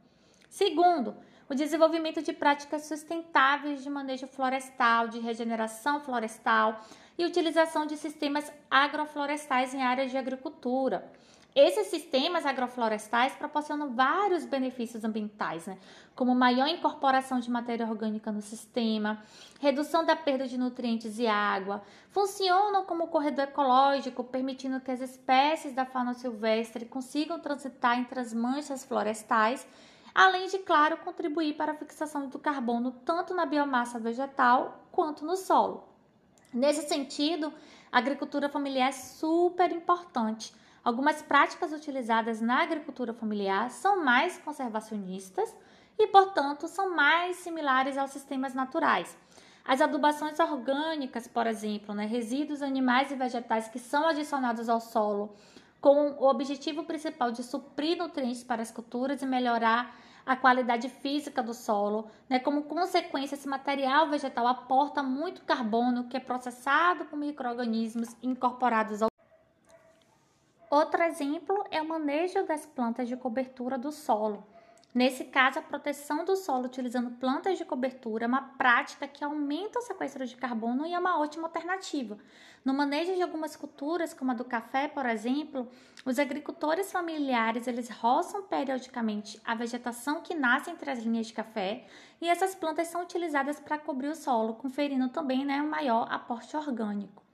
Segundo, 0.49 1.17
o 1.49 1.55
desenvolvimento 1.55 2.23
de 2.23 2.33
práticas 2.33 2.87
sustentáveis 2.87 3.83
de 3.83 3.91
manejo 3.91 4.26
florestal, 4.26 5.09
de 5.09 5.21
regeneração 5.21 6.00
florestal 6.00 6.81
e 7.19 7.25
utilização 7.25 7.87
de 7.87 7.97
sistemas 7.97 8.50
agroflorestais 8.71 9.75
em 9.75 9.83
áreas 9.83 10.11
de 10.11 10.19
agricultura. 10.19 11.11
Esses 11.57 11.87
sistemas 11.87 12.45
agroflorestais 12.45 13.33
proporcionam 13.33 13.95
vários 13.95 14.45
benefícios 14.45 15.03
ambientais, 15.05 15.65
né? 15.67 15.79
como 16.15 16.35
maior 16.35 16.69
incorporação 16.69 17.41
de 17.41 17.51
matéria 17.51 17.87
orgânica 17.87 18.31
no 18.31 18.43
sistema, 18.43 19.23
redução 19.59 20.05
da 20.05 20.15
perda 20.15 20.47
de 20.47 20.59
nutrientes 20.59 21.19
e 21.19 21.27
água, 21.27 21.83
funcionam 22.11 22.85
como 22.85 23.09
corredor 23.09 23.45
ecológico, 23.45 24.23
permitindo 24.23 24.81
que 24.81 24.91
as 24.91 25.01
espécies 25.01 25.73
da 25.73 25.87
fauna 25.87 26.13
silvestre 26.13 26.85
consigam 26.85 27.41
transitar 27.41 27.99
entre 27.99 28.21
as 28.21 28.35
manchas 28.35 28.85
florestais, 28.85 29.67
além 30.15 30.49
de, 30.49 30.59
claro, 30.59 30.99
contribuir 30.99 31.55
para 31.55 31.73
a 31.73 31.77
fixação 31.77 32.29
do 32.29 32.39
carbono 32.39 32.93
tanto 33.03 33.33
na 33.33 33.47
biomassa 33.47 33.99
vegetal 33.99 34.87
quanto 34.93 35.25
no 35.25 35.39
solo. 35.39 35.89
Nesse 36.53 36.87
sentido, 36.87 37.51
a 37.91 37.97
agricultura 37.97 38.47
familiar 38.47 38.91
é 38.91 38.93
super 38.93 39.73
importante 39.73 40.53
Algumas 40.87 41.21
práticas 41.21 41.73
utilizadas 41.73 42.40
na 42.40 42.62
agricultura 42.62 43.12
familiar 43.12 43.71
são 43.71 44.05
mais 44.05 44.38
conservacionistas 44.38 45.52
e, 45.99 46.07
portanto, 46.07 46.69
são 46.69 46.95
mais 46.95 47.38
similares 47.38 47.99
aos 47.99 48.12
sistemas 48.12 48.55
naturais. 48.55 49.19
As 49.64 49.81
adubações 49.81 50.38
orgânicas, 50.38 51.26
por 51.26 51.49
exemplo, 51.49 51.93
né, 51.93 52.07
resíduos 52.07 52.62
animais 52.62 53.11
e 53.11 53.16
vegetais 53.16 53.66
que 53.66 53.81
são 53.81 54.07
adicionados 54.07 54.69
ao 54.69 54.81
solo 54.81 55.35
com 55.81 56.12
o 56.21 56.31
objetivo 56.31 56.85
principal 56.85 57.33
de 57.33 57.43
suprir 57.43 57.99
nutrientes 57.99 58.45
para 58.45 58.62
as 58.62 58.71
culturas 58.71 59.21
e 59.23 59.26
melhorar 59.26 59.93
a 60.25 60.37
qualidade 60.37 60.88
física 60.88 61.43
do 61.43 61.52
solo. 61.52 62.09
Né? 62.28 62.38
Como 62.38 62.62
consequência, 62.62 63.35
esse 63.35 63.49
material 63.49 64.09
vegetal 64.09 64.47
aporta 64.47 65.02
muito 65.02 65.43
carbono 65.43 66.05
que 66.05 66.16
é 66.16 66.21
processado 66.21 67.07
por 67.07 67.19
micro-organismos 67.19 68.14
incorporados 68.23 69.02
ao 69.02 69.16
Outro 70.69 71.01
exemplo 71.05 71.65
é 71.71 71.81
o 71.81 71.87
manejo 71.87 72.45
das 72.45 72.67
plantas 72.67 73.07
de 73.07 73.17
cobertura 73.17 73.79
do 73.79 73.93
solo. 73.93 74.45
Nesse 74.93 75.25
caso, 75.25 75.59
a 75.61 75.63
proteção 75.63 76.25
do 76.25 76.35
solo 76.35 76.65
utilizando 76.65 77.19
plantas 77.19 77.57
de 77.57 77.65
cobertura 77.65 78.25
é 78.25 78.27
uma 78.27 78.43
prática 78.57 79.07
que 79.07 79.23
aumenta 79.23 79.79
o 79.79 79.83
sequestro 79.83 80.27
de 80.27 80.35
carbono 80.35 80.85
e 80.85 80.93
é 80.93 80.99
uma 80.99 81.21
ótima 81.21 81.47
alternativa. 81.47 82.19
No 82.65 82.75
manejo 82.75 83.15
de 83.15 83.23
algumas 83.23 83.55
culturas, 83.55 84.13
como 84.13 84.33
a 84.33 84.35
do 84.35 84.45
café, 84.45 84.89
por 84.89 85.07
exemplo, 85.07 85.69
os 86.05 86.19
agricultores 86.19 86.91
familiares 86.91 87.69
eles 87.69 87.89
roçam 87.89 88.43
periodicamente 88.43 89.41
a 89.45 89.55
vegetação 89.55 90.21
que 90.21 90.35
nasce 90.35 90.71
entre 90.71 90.91
as 90.91 91.01
linhas 91.01 91.29
de 91.29 91.35
café 91.35 91.87
e 92.21 92.29
essas 92.29 92.57
plantas 92.57 92.89
são 92.89 93.03
utilizadas 93.03 93.61
para 93.61 93.79
cobrir 93.79 94.09
o 94.09 94.17
solo, 94.17 94.55
conferindo 94.55 95.11
também 95.11 95.45
né, 95.45 95.63
um 95.63 95.69
maior 95.69 96.09
aporte 96.11 96.57
orgânico. 96.57 97.25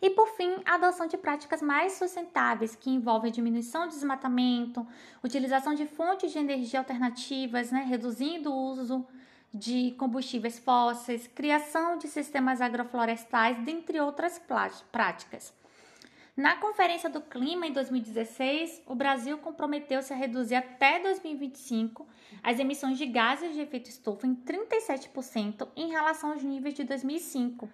E 0.00 0.10
por 0.10 0.28
fim, 0.36 0.56
a 0.64 0.74
adoção 0.74 1.08
de 1.08 1.16
práticas 1.16 1.60
mais 1.60 1.94
sustentáveis, 1.94 2.76
que 2.76 2.88
envolvem 2.88 3.32
diminuição 3.32 3.86
do 3.86 3.90
desmatamento, 3.90 4.86
utilização 5.24 5.74
de 5.74 5.86
fontes 5.86 6.30
de 6.30 6.38
energia 6.38 6.78
alternativas, 6.78 7.72
né, 7.72 7.84
reduzindo 7.88 8.52
o 8.52 8.70
uso 8.70 9.04
de 9.52 9.92
combustíveis 9.98 10.58
fósseis, 10.58 11.26
criação 11.26 11.98
de 11.98 12.06
sistemas 12.06 12.60
agroflorestais, 12.60 13.58
dentre 13.64 13.98
outras 13.98 14.40
práticas. 14.92 15.52
Na 16.36 16.54
Conferência 16.54 17.10
do 17.10 17.20
Clima 17.20 17.66
em 17.66 17.72
2016, 17.72 18.82
o 18.86 18.94
Brasil 18.94 19.36
comprometeu-se 19.38 20.12
a 20.12 20.16
reduzir 20.16 20.54
até 20.54 21.00
2025 21.00 22.06
as 22.40 22.60
emissões 22.60 22.96
de 22.96 23.06
gases 23.06 23.54
de 23.54 23.60
efeito 23.60 23.90
estufa 23.90 24.24
em 24.24 24.36
37% 24.36 25.66
em 25.74 25.90
relação 25.90 26.30
aos 26.30 26.44
níveis 26.44 26.74
de 26.74 26.84
2005 26.84 27.68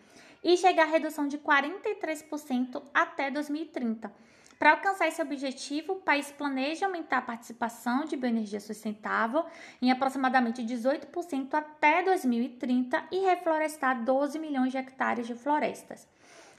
e 0.44 0.56
chegar 0.58 0.82
à 0.82 0.90
redução 0.90 1.26
de 1.26 1.38
43% 1.38 2.82
até 2.92 3.30
2030. 3.30 4.12
Para 4.58 4.72
alcançar 4.72 5.08
esse 5.08 5.20
objetivo, 5.20 5.94
o 5.94 6.00
país 6.00 6.30
planeja 6.30 6.86
aumentar 6.86 7.18
a 7.18 7.22
participação 7.22 8.04
de 8.04 8.16
bioenergia 8.16 8.60
sustentável 8.60 9.44
em 9.82 9.90
aproximadamente 9.90 10.62
18% 10.62 11.54
até 11.54 12.02
2030 12.02 13.04
e 13.10 13.20
reflorestar 13.20 14.04
12 14.04 14.38
milhões 14.38 14.70
de 14.70 14.78
hectares 14.78 15.26
de 15.26 15.34
florestas. 15.34 16.06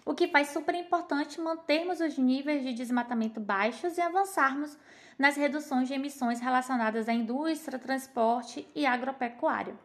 o 0.05 0.13
que 0.13 0.27
faz 0.27 0.49
super 0.49 0.75
importante 0.75 1.41
mantermos 1.41 1.99
os 1.99 2.15
níveis 2.15 2.61
de 2.61 2.73
desmatamento 2.73 3.39
baixos 3.39 3.97
e 3.97 4.01
avançarmos 4.01 4.77
nas 5.17 5.35
reduções 5.35 5.87
de 5.87 5.95
emissões 5.95 6.39
relacionadas 6.39 7.09
à 7.09 7.13
indústria, 7.13 7.79
transporte 7.79 8.67
e 8.75 8.85
agropecuária. 8.85 9.75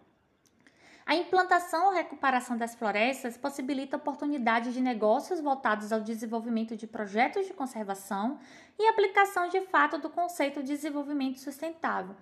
A 1.10 1.14
implantação 1.16 1.86
ou 1.86 1.92
recuperação 1.92 2.56
das 2.56 2.76
florestas 2.76 3.36
possibilita 3.36 3.96
oportunidades 3.96 4.72
de 4.72 4.80
negócios 4.80 5.40
voltados 5.40 5.90
ao 5.90 6.00
desenvolvimento 6.00 6.76
de 6.76 6.86
projetos 6.86 7.48
de 7.48 7.52
conservação 7.52 8.38
e 8.78 8.86
aplicação 8.86 9.48
de 9.48 9.60
fato 9.62 9.98
do 9.98 10.08
conceito 10.08 10.62
de 10.62 10.68
desenvolvimento 10.68 11.40
sustentável. 11.40 12.14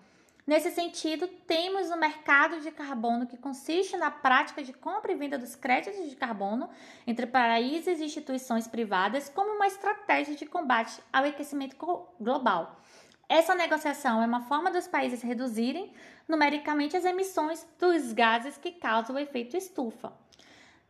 Nesse 0.46 0.70
sentido, 0.70 1.28
temos 1.46 1.90
o 1.90 1.98
mercado 1.98 2.62
de 2.62 2.70
carbono 2.70 3.26
que 3.26 3.36
consiste 3.36 3.94
na 3.98 4.10
prática 4.10 4.62
de 4.62 4.72
compra 4.72 5.12
e 5.12 5.16
venda 5.16 5.36
dos 5.36 5.54
créditos 5.54 6.08
de 6.08 6.16
carbono 6.16 6.70
entre 7.06 7.26
países 7.26 8.00
e 8.00 8.04
instituições 8.04 8.66
privadas 8.66 9.28
como 9.28 9.54
uma 9.54 9.66
estratégia 9.66 10.34
de 10.34 10.46
combate 10.46 10.98
ao 11.12 11.24
aquecimento 11.24 11.76
global. 12.18 12.80
Essa 13.28 13.54
negociação 13.54 14.22
é 14.22 14.26
uma 14.26 14.40
forma 14.40 14.70
dos 14.70 14.88
países 14.88 15.20
reduzirem 15.20 15.92
numericamente 16.26 16.96
as 16.96 17.04
emissões 17.04 17.66
dos 17.78 18.12
gases 18.12 18.56
que 18.56 18.72
causam 18.72 19.16
o 19.16 19.18
efeito 19.18 19.56
estufa. 19.56 20.12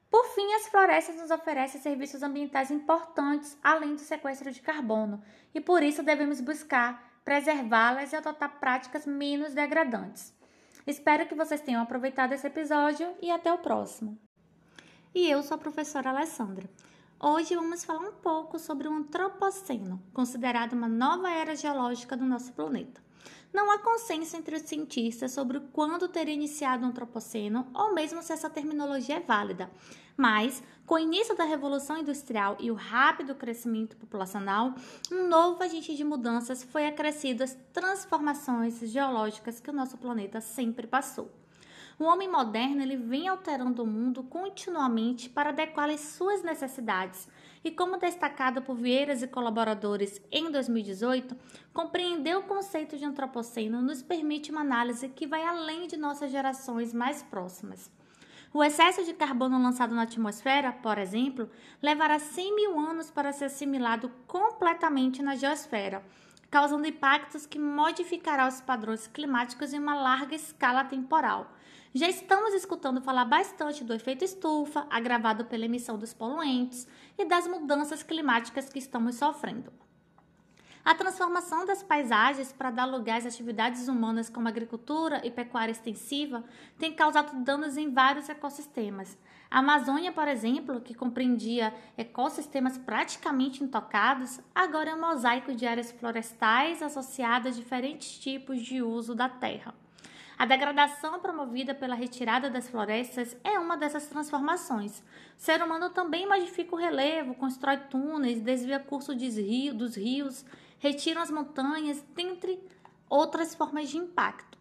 Por 0.08 0.24
fim, 0.34 0.54
as 0.54 0.68
florestas 0.68 1.16
nos 1.16 1.30
oferecem 1.30 1.80
serviços 1.80 2.22
ambientais 2.22 2.70
importantes 2.70 3.58
além 3.62 3.94
do 3.94 4.00
sequestro 4.00 4.52
de 4.52 4.62
carbono, 4.62 5.22
e 5.52 5.60
por 5.60 5.82
isso 5.82 6.02
devemos 6.02 6.40
buscar 6.40 7.20
preservá-las 7.24 8.12
e 8.12 8.16
adotar 8.16 8.58
práticas 8.58 9.04
menos 9.04 9.52
degradantes. 9.52 10.32
Espero 10.86 11.26
que 11.26 11.34
vocês 11.34 11.60
tenham 11.60 11.82
aproveitado 11.82 12.32
esse 12.32 12.46
episódio 12.46 13.14
e 13.20 13.30
até 13.30 13.52
o 13.52 13.58
próximo. 13.58 14.18
E 15.14 15.28
eu 15.28 15.42
sou 15.42 15.56
a 15.56 15.58
professora 15.58 16.08
Alessandra. 16.08 16.70
Hoje 17.20 17.56
vamos 17.56 17.84
falar 17.84 18.08
um 18.08 18.12
pouco 18.12 18.60
sobre 18.60 18.86
o 18.86 18.92
antropoceno, 18.92 20.00
considerado 20.14 20.74
uma 20.74 20.86
nova 20.86 21.28
era 21.28 21.56
geológica 21.56 22.16
do 22.16 22.24
nosso 22.24 22.52
planeta. 22.52 23.02
Não 23.52 23.72
há 23.72 23.78
consenso 23.80 24.36
entre 24.36 24.54
os 24.54 24.62
cientistas 24.62 25.32
sobre 25.32 25.58
quando 25.72 26.06
teria 26.06 26.32
iniciado 26.32 26.84
o 26.84 26.88
antropoceno 26.88 27.66
ou 27.74 27.92
mesmo 27.92 28.22
se 28.22 28.32
essa 28.32 28.48
terminologia 28.48 29.16
é 29.16 29.20
válida. 29.20 29.68
Mas, 30.16 30.62
com 30.86 30.94
o 30.94 30.98
início 31.00 31.36
da 31.36 31.42
Revolução 31.42 31.98
Industrial 31.98 32.56
e 32.60 32.70
o 32.70 32.74
rápido 32.74 33.34
crescimento 33.34 33.96
populacional, 33.96 34.72
um 35.10 35.26
novo 35.26 35.60
agente 35.60 35.96
de 35.96 36.04
mudanças 36.04 36.62
foi 36.62 36.86
acrescido 36.86 37.42
às 37.42 37.58
transformações 37.72 38.78
geológicas 38.78 39.58
que 39.58 39.70
o 39.70 39.74
nosso 39.74 39.98
planeta 39.98 40.40
sempre 40.40 40.86
passou. 40.86 41.28
O 41.98 42.04
homem 42.04 42.30
moderno 42.30 42.80
ele 42.80 42.96
vem 42.96 43.26
alterando 43.26 43.82
o 43.82 43.86
mundo 43.86 44.22
continuamente 44.22 45.28
para 45.28 45.50
adequar 45.50 45.90
às 45.90 45.98
suas 46.00 46.44
necessidades. 46.44 47.28
E 47.64 47.72
como 47.72 47.98
destacado 47.98 48.62
por 48.62 48.76
Vieiras 48.76 49.20
e 49.20 49.26
colaboradores 49.26 50.22
em 50.30 50.48
2018, 50.48 51.36
compreender 51.72 52.36
o 52.36 52.44
conceito 52.44 52.96
de 52.96 53.04
antropoceno 53.04 53.82
nos 53.82 54.00
permite 54.00 54.52
uma 54.52 54.60
análise 54.60 55.08
que 55.08 55.26
vai 55.26 55.42
além 55.42 55.88
de 55.88 55.96
nossas 55.96 56.30
gerações 56.30 56.94
mais 56.94 57.20
próximas. 57.24 57.90
O 58.54 58.62
excesso 58.62 59.04
de 59.04 59.12
carbono 59.12 59.60
lançado 59.60 59.92
na 59.92 60.02
atmosfera, 60.02 60.72
por 60.72 60.98
exemplo, 60.98 61.50
levará 61.82 62.20
100 62.20 62.54
mil 62.54 62.78
anos 62.78 63.10
para 63.10 63.32
ser 63.32 63.46
assimilado 63.46 64.08
completamente 64.28 65.20
na 65.20 65.34
geosfera, 65.34 66.04
causando 66.48 66.86
impactos 66.86 67.44
que 67.44 67.58
modificarão 67.58 68.46
os 68.46 68.60
padrões 68.60 69.08
climáticos 69.08 69.72
em 69.72 69.80
uma 69.80 69.96
larga 69.96 70.36
escala 70.36 70.84
temporal. 70.84 71.52
Já 71.94 72.06
estamos 72.06 72.52
escutando 72.52 73.00
falar 73.00 73.24
bastante 73.24 73.82
do 73.82 73.94
efeito 73.94 74.22
estufa, 74.22 74.86
agravado 74.90 75.46
pela 75.46 75.64
emissão 75.64 75.96
dos 75.96 76.12
poluentes, 76.12 76.86
e 77.16 77.24
das 77.24 77.46
mudanças 77.46 78.02
climáticas 78.02 78.68
que 78.68 78.78
estamos 78.78 79.16
sofrendo. 79.16 79.72
A 80.84 80.94
transformação 80.94 81.66
das 81.66 81.82
paisagens 81.82 82.52
para 82.52 82.70
dar 82.70 82.84
lugar 82.84 83.18
às 83.18 83.26
atividades 83.26 83.88
humanas 83.88 84.30
como 84.30 84.48
agricultura 84.48 85.20
e 85.26 85.30
pecuária 85.30 85.72
extensiva 85.72 86.44
tem 86.78 86.94
causado 86.94 87.42
danos 87.42 87.76
em 87.76 87.92
vários 87.92 88.28
ecossistemas. 88.28 89.18
A 89.50 89.58
Amazônia, 89.58 90.12
por 90.12 90.28
exemplo, 90.28 90.80
que 90.80 90.94
compreendia 90.94 91.74
ecossistemas 91.96 92.78
praticamente 92.78 93.64
intocados, 93.64 94.40
agora 94.54 94.90
é 94.90 94.94
um 94.94 95.00
mosaico 95.00 95.54
de 95.54 95.66
áreas 95.66 95.90
florestais 95.90 96.82
associadas 96.82 97.56
a 97.56 97.60
diferentes 97.60 98.18
tipos 98.18 98.60
de 98.62 98.82
uso 98.82 99.14
da 99.14 99.28
terra. 99.28 99.74
A 100.38 100.46
degradação 100.46 101.18
promovida 101.18 101.74
pela 101.74 101.96
retirada 101.96 102.48
das 102.48 102.68
florestas 102.68 103.36
é 103.42 103.58
uma 103.58 103.76
dessas 103.76 104.06
transformações. 104.06 105.00
O 105.00 105.02
ser 105.36 105.60
humano 105.60 105.90
também 105.90 106.28
modifica 106.28 106.76
o 106.76 106.78
relevo, 106.78 107.34
constrói 107.34 107.76
túneis, 107.76 108.40
desvia 108.40 108.78
curso 108.78 109.12
dos 109.16 109.96
rios, 109.96 110.44
retira 110.78 111.20
as 111.20 111.30
montanhas, 111.32 112.00
dentre 112.14 112.62
outras 113.10 113.52
formas 113.52 113.88
de 113.88 113.98
impacto. 113.98 114.56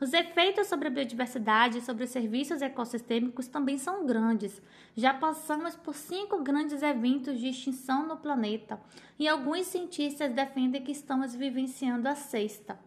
Os 0.00 0.14
efeitos 0.14 0.66
sobre 0.66 0.88
a 0.88 0.90
biodiversidade 0.90 1.76
e 1.76 1.82
sobre 1.82 2.04
os 2.04 2.10
serviços 2.10 2.62
ecossistêmicos 2.62 3.46
também 3.46 3.76
são 3.76 4.06
grandes. 4.06 4.62
Já 4.96 5.12
passamos 5.12 5.76
por 5.76 5.94
cinco 5.94 6.42
grandes 6.42 6.82
eventos 6.82 7.38
de 7.38 7.48
extinção 7.48 8.08
no 8.08 8.16
planeta 8.16 8.80
e 9.18 9.28
alguns 9.28 9.66
cientistas 9.66 10.32
defendem 10.32 10.82
que 10.82 10.90
estamos 10.90 11.34
vivenciando 11.34 12.08
a 12.08 12.14
sexta. 12.14 12.78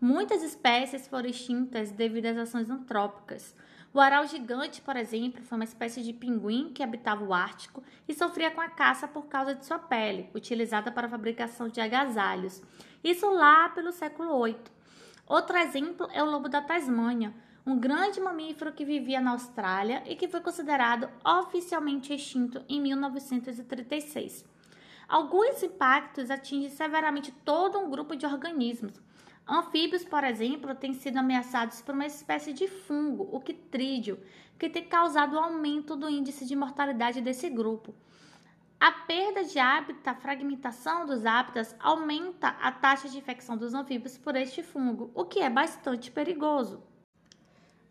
Muitas 0.00 0.42
espécies 0.42 1.06
foram 1.06 1.28
extintas 1.28 1.90
devido 1.90 2.24
às 2.24 2.38
ações 2.38 2.70
antrópicas. 2.70 3.54
O 3.92 4.00
aral 4.00 4.26
gigante, 4.26 4.80
por 4.80 4.96
exemplo, 4.96 5.44
foi 5.44 5.58
uma 5.58 5.64
espécie 5.64 6.02
de 6.02 6.14
pinguim 6.14 6.72
que 6.72 6.82
habitava 6.82 7.22
o 7.22 7.34
Ártico 7.34 7.82
e 8.08 8.14
sofria 8.14 8.50
com 8.50 8.62
a 8.62 8.68
caça 8.68 9.06
por 9.06 9.26
causa 9.26 9.54
de 9.54 9.66
sua 9.66 9.78
pele, 9.78 10.30
utilizada 10.34 10.90
para 10.90 11.06
a 11.06 11.10
fabricação 11.10 11.68
de 11.68 11.82
agasalhos. 11.82 12.62
Isso 13.04 13.28
lá 13.28 13.68
pelo 13.68 13.92
século 13.92 14.42
VIII. 14.42 14.56
Outro 15.26 15.58
exemplo 15.58 16.08
é 16.12 16.22
o 16.22 16.30
lobo 16.30 16.48
da 16.48 16.62
Tasmânia, 16.62 17.34
um 17.66 17.78
grande 17.78 18.20
mamífero 18.20 18.72
que 18.72 18.86
vivia 18.86 19.20
na 19.20 19.32
Austrália 19.32 20.02
e 20.06 20.16
que 20.16 20.28
foi 20.28 20.40
considerado 20.40 21.10
oficialmente 21.22 22.14
extinto 22.14 22.64
em 22.68 22.80
1936. 22.80 24.46
Alguns 25.06 25.62
impactos 25.62 26.30
atingem 26.30 26.70
severamente 26.70 27.32
todo 27.44 27.78
um 27.78 27.90
grupo 27.90 28.16
de 28.16 28.24
organismos, 28.24 28.94
Anfíbios, 29.50 30.04
por 30.04 30.22
exemplo, 30.22 30.76
têm 30.76 30.94
sido 30.94 31.16
ameaçados 31.16 31.82
por 31.82 31.92
uma 31.92 32.06
espécie 32.06 32.52
de 32.52 32.68
fungo, 32.68 33.28
o 33.32 33.40
quitrídeo, 33.40 34.20
que 34.56 34.70
tem 34.70 34.84
causado 34.84 35.34
o 35.34 35.40
aumento 35.40 35.96
do 35.96 36.08
índice 36.08 36.46
de 36.46 36.54
mortalidade 36.54 37.20
desse 37.20 37.50
grupo. 37.50 37.92
A 38.78 38.92
perda 38.92 39.42
de 39.42 39.58
hábitat, 39.58 40.08
a 40.08 40.14
fragmentação 40.14 41.04
dos 41.04 41.26
hábitats, 41.26 41.74
aumenta 41.80 42.48
a 42.48 42.70
taxa 42.70 43.08
de 43.08 43.18
infecção 43.18 43.56
dos 43.56 43.74
anfíbios 43.74 44.16
por 44.16 44.36
este 44.36 44.62
fungo, 44.62 45.10
o 45.14 45.24
que 45.24 45.40
é 45.40 45.50
bastante 45.50 46.12
perigoso. 46.12 46.80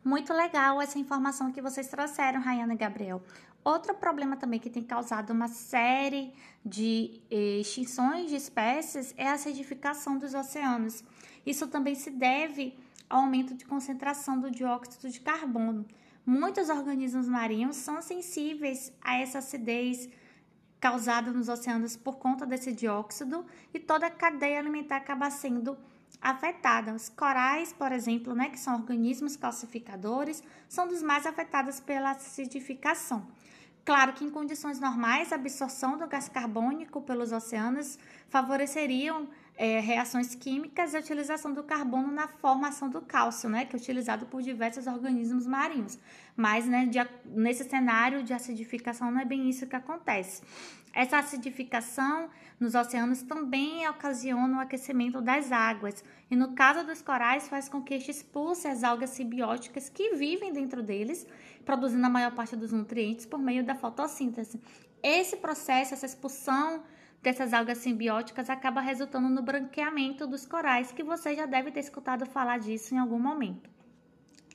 Muito 0.02 0.34
legal 0.34 0.82
essa 0.82 0.98
informação 0.98 1.52
que 1.52 1.62
vocês 1.62 1.90
trouxeram, 1.90 2.40
Rayana 2.40 2.74
e 2.74 2.78
Gabriel. 2.78 3.22
Outro 3.66 3.94
problema 3.94 4.38
também 4.38 4.60
que 4.60 4.70
tem 4.70 4.82
causado 4.82 5.32
uma 5.32 5.50
série 5.50 6.34
de 6.66 7.22
eh, 7.30 7.60
extinções 7.60 8.30
de 8.30 8.38
espécies 8.38 9.14
é 9.18 9.28
a 9.28 9.34
acidificação 9.34 10.18
dos 10.18 10.34
oceanos. 10.34 11.04
Isso 11.46 11.68
também 11.68 11.96
se 11.96 12.10
deve 12.10 12.78
ao 13.10 13.22
aumento 13.22 13.54
de 13.54 13.66
concentração 13.66 14.40
do 14.40 14.52
dióxido 14.52 15.10
de 15.10 15.20
carbono. 15.20 15.86
Muitos 16.26 16.70
organismos 16.70 17.28
marinhos 17.28 17.76
são 17.78 18.02
sensíveis 18.02 18.94
a 19.02 19.18
essa 19.18 19.40
acidez 19.40 20.10
causada 20.80 21.32
nos 21.32 21.50
oceanos 21.50 21.98
por 21.98 22.18
conta 22.18 22.46
desse 22.46 22.72
dióxido 22.72 23.46
e 23.74 23.80
toda 23.80 24.08
a 24.08 24.12
cadeia 24.12 24.60
alimentar 24.60 24.98
acaba 24.98 25.30
sendo 25.30 25.78
afetada. 26.22 26.94
Os 26.94 27.10
corais, 27.10 27.74
por 27.74 27.92
exemplo, 27.92 28.34
né, 28.34 28.50
que 28.50 28.60
são 28.60 28.76
organismos 28.76 29.36
calcificadores, 29.36 30.44
são 30.68 30.88
dos 30.88 31.02
mais 31.02 31.26
afetados 31.26 31.80
pela 31.80 32.12
acidificação. 32.12 33.28
Claro 33.86 34.14
que 34.14 34.24
em 34.24 34.30
condições 34.30 34.80
normais, 34.80 35.32
a 35.32 35.36
absorção 35.36 35.98
do 35.98 36.08
gás 36.08 36.30
carbônico 36.30 37.02
pelos 37.02 37.32
oceanos 37.32 37.98
favoreceria 38.30 39.16
é, 39.60 39.82
reações 39.82 40.34
químicas 40.34 40.94
e 40.94 40.96
a 40.96 41.02
utilização 41.02 41.54
do 41.54 41.62
carbono 41.62 42.10
na 42.10 42.30
formação 42.30 42.90
do 42.90 43.02
cálcio, 43.02 43.50
né, 43.50 43.66
que 43.66 43.76
é 43.76 43.78
utilizado 43.78 44.26
por 44.26 44.42
diversos 44.42 44.88
organismos 44.88 45.46
marinhos. 45.46 46.00
Mas 46.34 46.66
né, 46.66 46.86
de, 46.86 46.98
nesse 47.26 47.66
cenário 47.66 48.24
de 48.24 48.34
acidificação 48.34 49.12
não 49.12 49.20
é 49.20 49.26
bem 49.26 49.50
isso 49.50 49.68
que 49.68 49.76
acontece. 49.76 50.42
Essa 50.94 51.18
acidificação 51.18 52.30
nos 52.58 52.74
oceanos 52.74 53.22
também 53.22 53.86
ocasiona 53.90 54.60
o 54.60 54.62
aquecimento 54.62 55.20
das 55.20 55.52
águas, 55.52 56.06
e 56.32 56.38
no 56.38 56.54
caso 56.54 56.86
dos 56.86 57.02
corais 57.02 57.50
faz 57.50 57.68
com 57.68 57.82
que 57.82 57.96
este 57.96 58.12
expulse 58.12 58.66
as 58.66 58.82
algas 58.82 59.10
simbióticas 59.10 59.90
que 59.90 60.16
vivem 60.16 60.54
dentro 60.54 60.82
deles, 60.82 61.28
produzindo 61.66 62.06
a 62.06 62.10
maior 62.10 62.32
parte 62.32 62.56
dos 62.56 62.72
nutrientes 62.72 63.26
por 63.26 63.38
meio 63.38 63.66
da 63.66 63.76
fotossíntese. 63.76 64.58
Esse 65.04 65.36
processo, 65.36 65.94
essa 65.94 66.06
expulsão 66.06 66.82
dessas 67.22 67.54
algas 67.54 67.80
simbióticas 67.80 68.50
acaba 68.50 68.82
resultando 68.82 69.30
no 69.30 69.42
branqueamento 69.42 70.26
dos 70.26 70.46
corais, 70.46 70.92
que 70.92 71.04
você 71.04 71.36
já 71.36 71.46
deve 71.46 71.72
ter 71.72 71.82
escutado 71.82 72.26
falar 72.26 72.60
disso 72.60 72.94
em 72.94 72.98
algum 72.98 73.20
momento. 73.20 73.70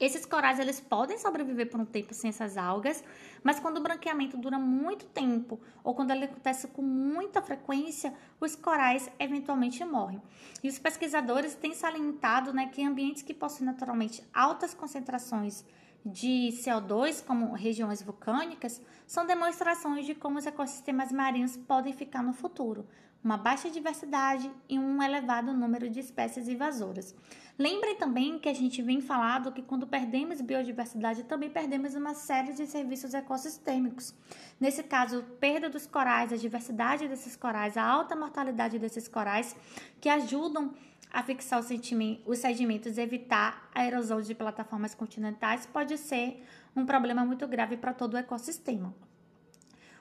Esses 0.00 0.26
corais 0.26 0.58
eles 0.58 0.80
podem 0.80 1.16
sobreviver 1.18 1.70
por 1.70 1.78
um 1.78 1.84
tempo 1.84 2.12
sem 2.12 2.28
essas 2.28 2.56
algas, 2.56 3.04
mas 3.44 3.60
quando 3.60 3.78
o 3.78 3.82
branqueamento 3.82 4.36
dura 4.36 4.58
muito 4.58 5.06
tempo 5.06 5.60
ou 5.84 5.94
quando 5.94 6.10
ele 6.10 6.24
acontece 6.24 6.66
com 6.68 6.82
muita 6.82 7.40
frequência, 7.40 8.12
os 8.40 8.56
corais 8.56 9.08
eventualmente 9.20 9.84
morrem. 9.84 10.20
E 10.64 10.68
os 10.68 10.80
pesquisadores 10.80 11.54
têm 11.54 11.74
salientado 11.74 12.52
né, 12.52 12.68
que 12.72 12.84
ambientes 12.84 13.22
que 13.22 13.32
possuem 13.32 13.66
naturalmente 13.66 14.24
altas 14.34 14.74
concentrações 14.74 15.64
de 16.04 16.50
CO2, 16.52 17.24
como 17.24 17.54
regiões 17.54 18.02
vulcânicas, 18.02 18.80
são 19.06 19.26
demonstrações 19.26 20.04
de 20.04 20.14
como 20.14 20.38
os 20.38 20.46
ecossistemas 20.46 21.10
marinhos 21.10 21.56
podem 21.56 21.92
ficar 21.92 22.22
no 22.22 22.34
futuro, 22.34 22.86
uma 23.22 23.38
baixa 23.38 23.70
diversidade 23.70 24.50
e 24.68 24.78
um 24.78 25.02
elevado 25.02 25.54
número 25.54 25.88
de 25.88 26.00
espécies 26.00 26.46
invasoras. 26.46 27.14
Lembrem 27.58 27.96
também 27.96 28.38
que 28.38 28.48
a 28.48 28.52
gente 28.52 28.82
vem 28.82 29.00
falado 29.00 29.52
que 29.52 29.62
quando 29.62 29.86
perdemos 29.86 30.40
biodiversidade, 30.40 31.22
também 31.22 31.48
perdemos 31.48 31.94
uma 31.94 32.12
série 32.12 32.52
de 32.52 32.66
serviços 32.66 33.14
ecossistêmicos. 33.14 34.12
Nesse 34.60 34.82
caso, 34.82 35.22
perda 35.40 35.70
dos 35.70 35.86
corais, 35.86 36.32
a 36.32 36.36
diversidade 36.36 37.08
desses 37.08 37.36
corais, 37.36 37.76
a 37.76 37.84
alta 37.84 38.14
mortalidade 38.14 38.78
desses 38.78 39.08
corais, 39.08 39.56
que 40.00 40.08
ajudam 40.08 40.74
a 41.14 41.22
fixar 41.22 41.60
os 41.60 42.38
sedimentos 42.38 42.98
e 42.98 43.00
evitar 43.00 43.70
a 43.72 43.86
erosão 43.86 44.20
de 44.20 44.34
plataformas 44.34 44.96
continentais, 44.96 45.64
pode 45.64 45.96
ser 45.96 46.44
um 46.74 46.84
problema 46.84 47.24
muito 47.24 47.46
grave 47.46 47.76
para 47.76 47.94
todo 47.94 48.14
o 48.14 48.16
ecossistema. 48.16 48.92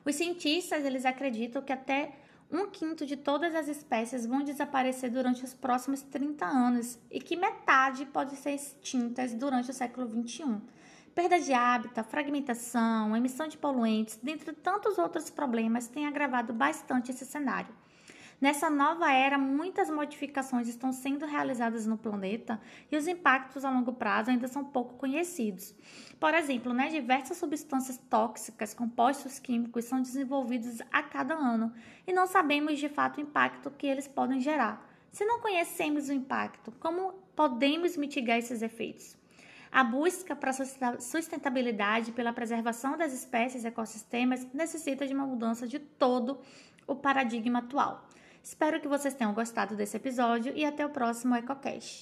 Os 0.03 0.15
cientistas 0.15 0.83
eles 0.83 1.05
acreditam 1.05 1.61
que 1.61 1.71
até 1.71 2.13
um 2.51 2.67
quinto 2.67 3.05
de 3.05 3.15
todas 3.15 3.53
as 3.53 3.67
espécies 3.67 4.25
vão 4.25 4.43
desaparecer 4.43 5.11
durante 5.11 5.43
os 5.43 5.53
próximos 5.53 6.01
30 6.01 6.45
anos 6.45 6.97
e 7.11 7.19
que 7.19 7.35
metade 7.35 8.07
pode 8.07 8.35
ser 8.35 8.51
extintas 8.51 9.35
durante 9.35 9.69
o 9.69 9.73
século 9.73 10.07
21. 10.07 10.61
Perda 11.13 11.39
de 11.39 11.53
hábitat, 11.53 12.09
fragmentação, 12.09 13.15
emissão 13.15 13.47
de 13.47 13.55
poluentes, 13.55 14.19
dentre 14.21 14.51
tantos 14.51 14.97
outros 14.97 15.29
problemas, 15.29 15.87
têm 15.87 16.07
agravado 16.07 16.51
bastante 16.53 17.11
esse 17.11 17.23
cenário. 17.23 17.82
Nessa 18.43 18.69
nova 18.69 19.09
era, 19.09 19.37
muitas 19.37 19.89
modificações 19.89 20.67
estão 20.67 20.91
sendo 20.91 21.25
realizadas 21.25 21.87
no 21.87 21.97
planeta 21.97 22.59
e 22.91 22.97
os 22.97 23.07
impactos 23.07 23.63
a 23.63 23.69
longo 23.69 23.93
prazo 23.93 24.31
ainda 24.31 24.49
são 24.49 24.65
pouco 24.65 24.95
conhecidos. 24.95 25.73
Por 26.19 26.33
exemplo, 26.33 26.73
né, 26.73 26.89
diversas 26.89 27.37
substâncias 27.37 27.97
tóxicas, 28.09 28.73
compostos 28.73 29.39
químicos 29.39 29.85
são 29.85 30.01
desenvolvidos 30.01 30.81
a 30.91 31.01
cada 31.01 31.33
ano 31.33 31.71
e 32.05 32.11
não 32.11 32.27
sabemos 32.27 32.79
de 32.79 32.89
fato 32.89 33.17
o 33.17 33.21
impacto 33.21 33.71
que 33.71 33.87
eles 33.87 34.09
podem 34.09 34.41
gerar. 34.41 34.85
Se 35.09 35.23
não 35.23 35.39
conhecemos 35.39 36.09
o 36.09 36.13
impacto, 36.13 36.69
como 36.81 37.13
podemos 37.37 37.95
mitigar 37.95 38.39
esses 38.39 38.61
efeitos? 38.61 39.15
A 39.71 39.85
busca 39.85 40.35
para 40.35 40.51
sustentabilidade 40.99 42.11
pela 42.11 42.33
preservação 42.33 42.97
das 42.97 43.13
espécies 43.13 43.63
e 43.63 43.67
ecossistemas 43.67 44.45
necessita 44.53 45.07
de 45.07 45.13
uma 45.13 45.25
mudança 45.25 45.65
de 45.65 45.79
todo 45.79 46.41
o 46.85 46.93
paradigma 46.93 47.59
atual. 47.59 48.05
Espero 48.43 48.81
que 48.81 48.89
vocês 48.89 49.13
tenham 49.13 49.33
gostado 49.33 49.73
desse 49.73 49.95
episódio 49.95 50.51
e 50.53 50.65
até 50.65 50.85
o 50.85 50.89
próximo 50.89 51.33
EcoCast. 51.33 52.01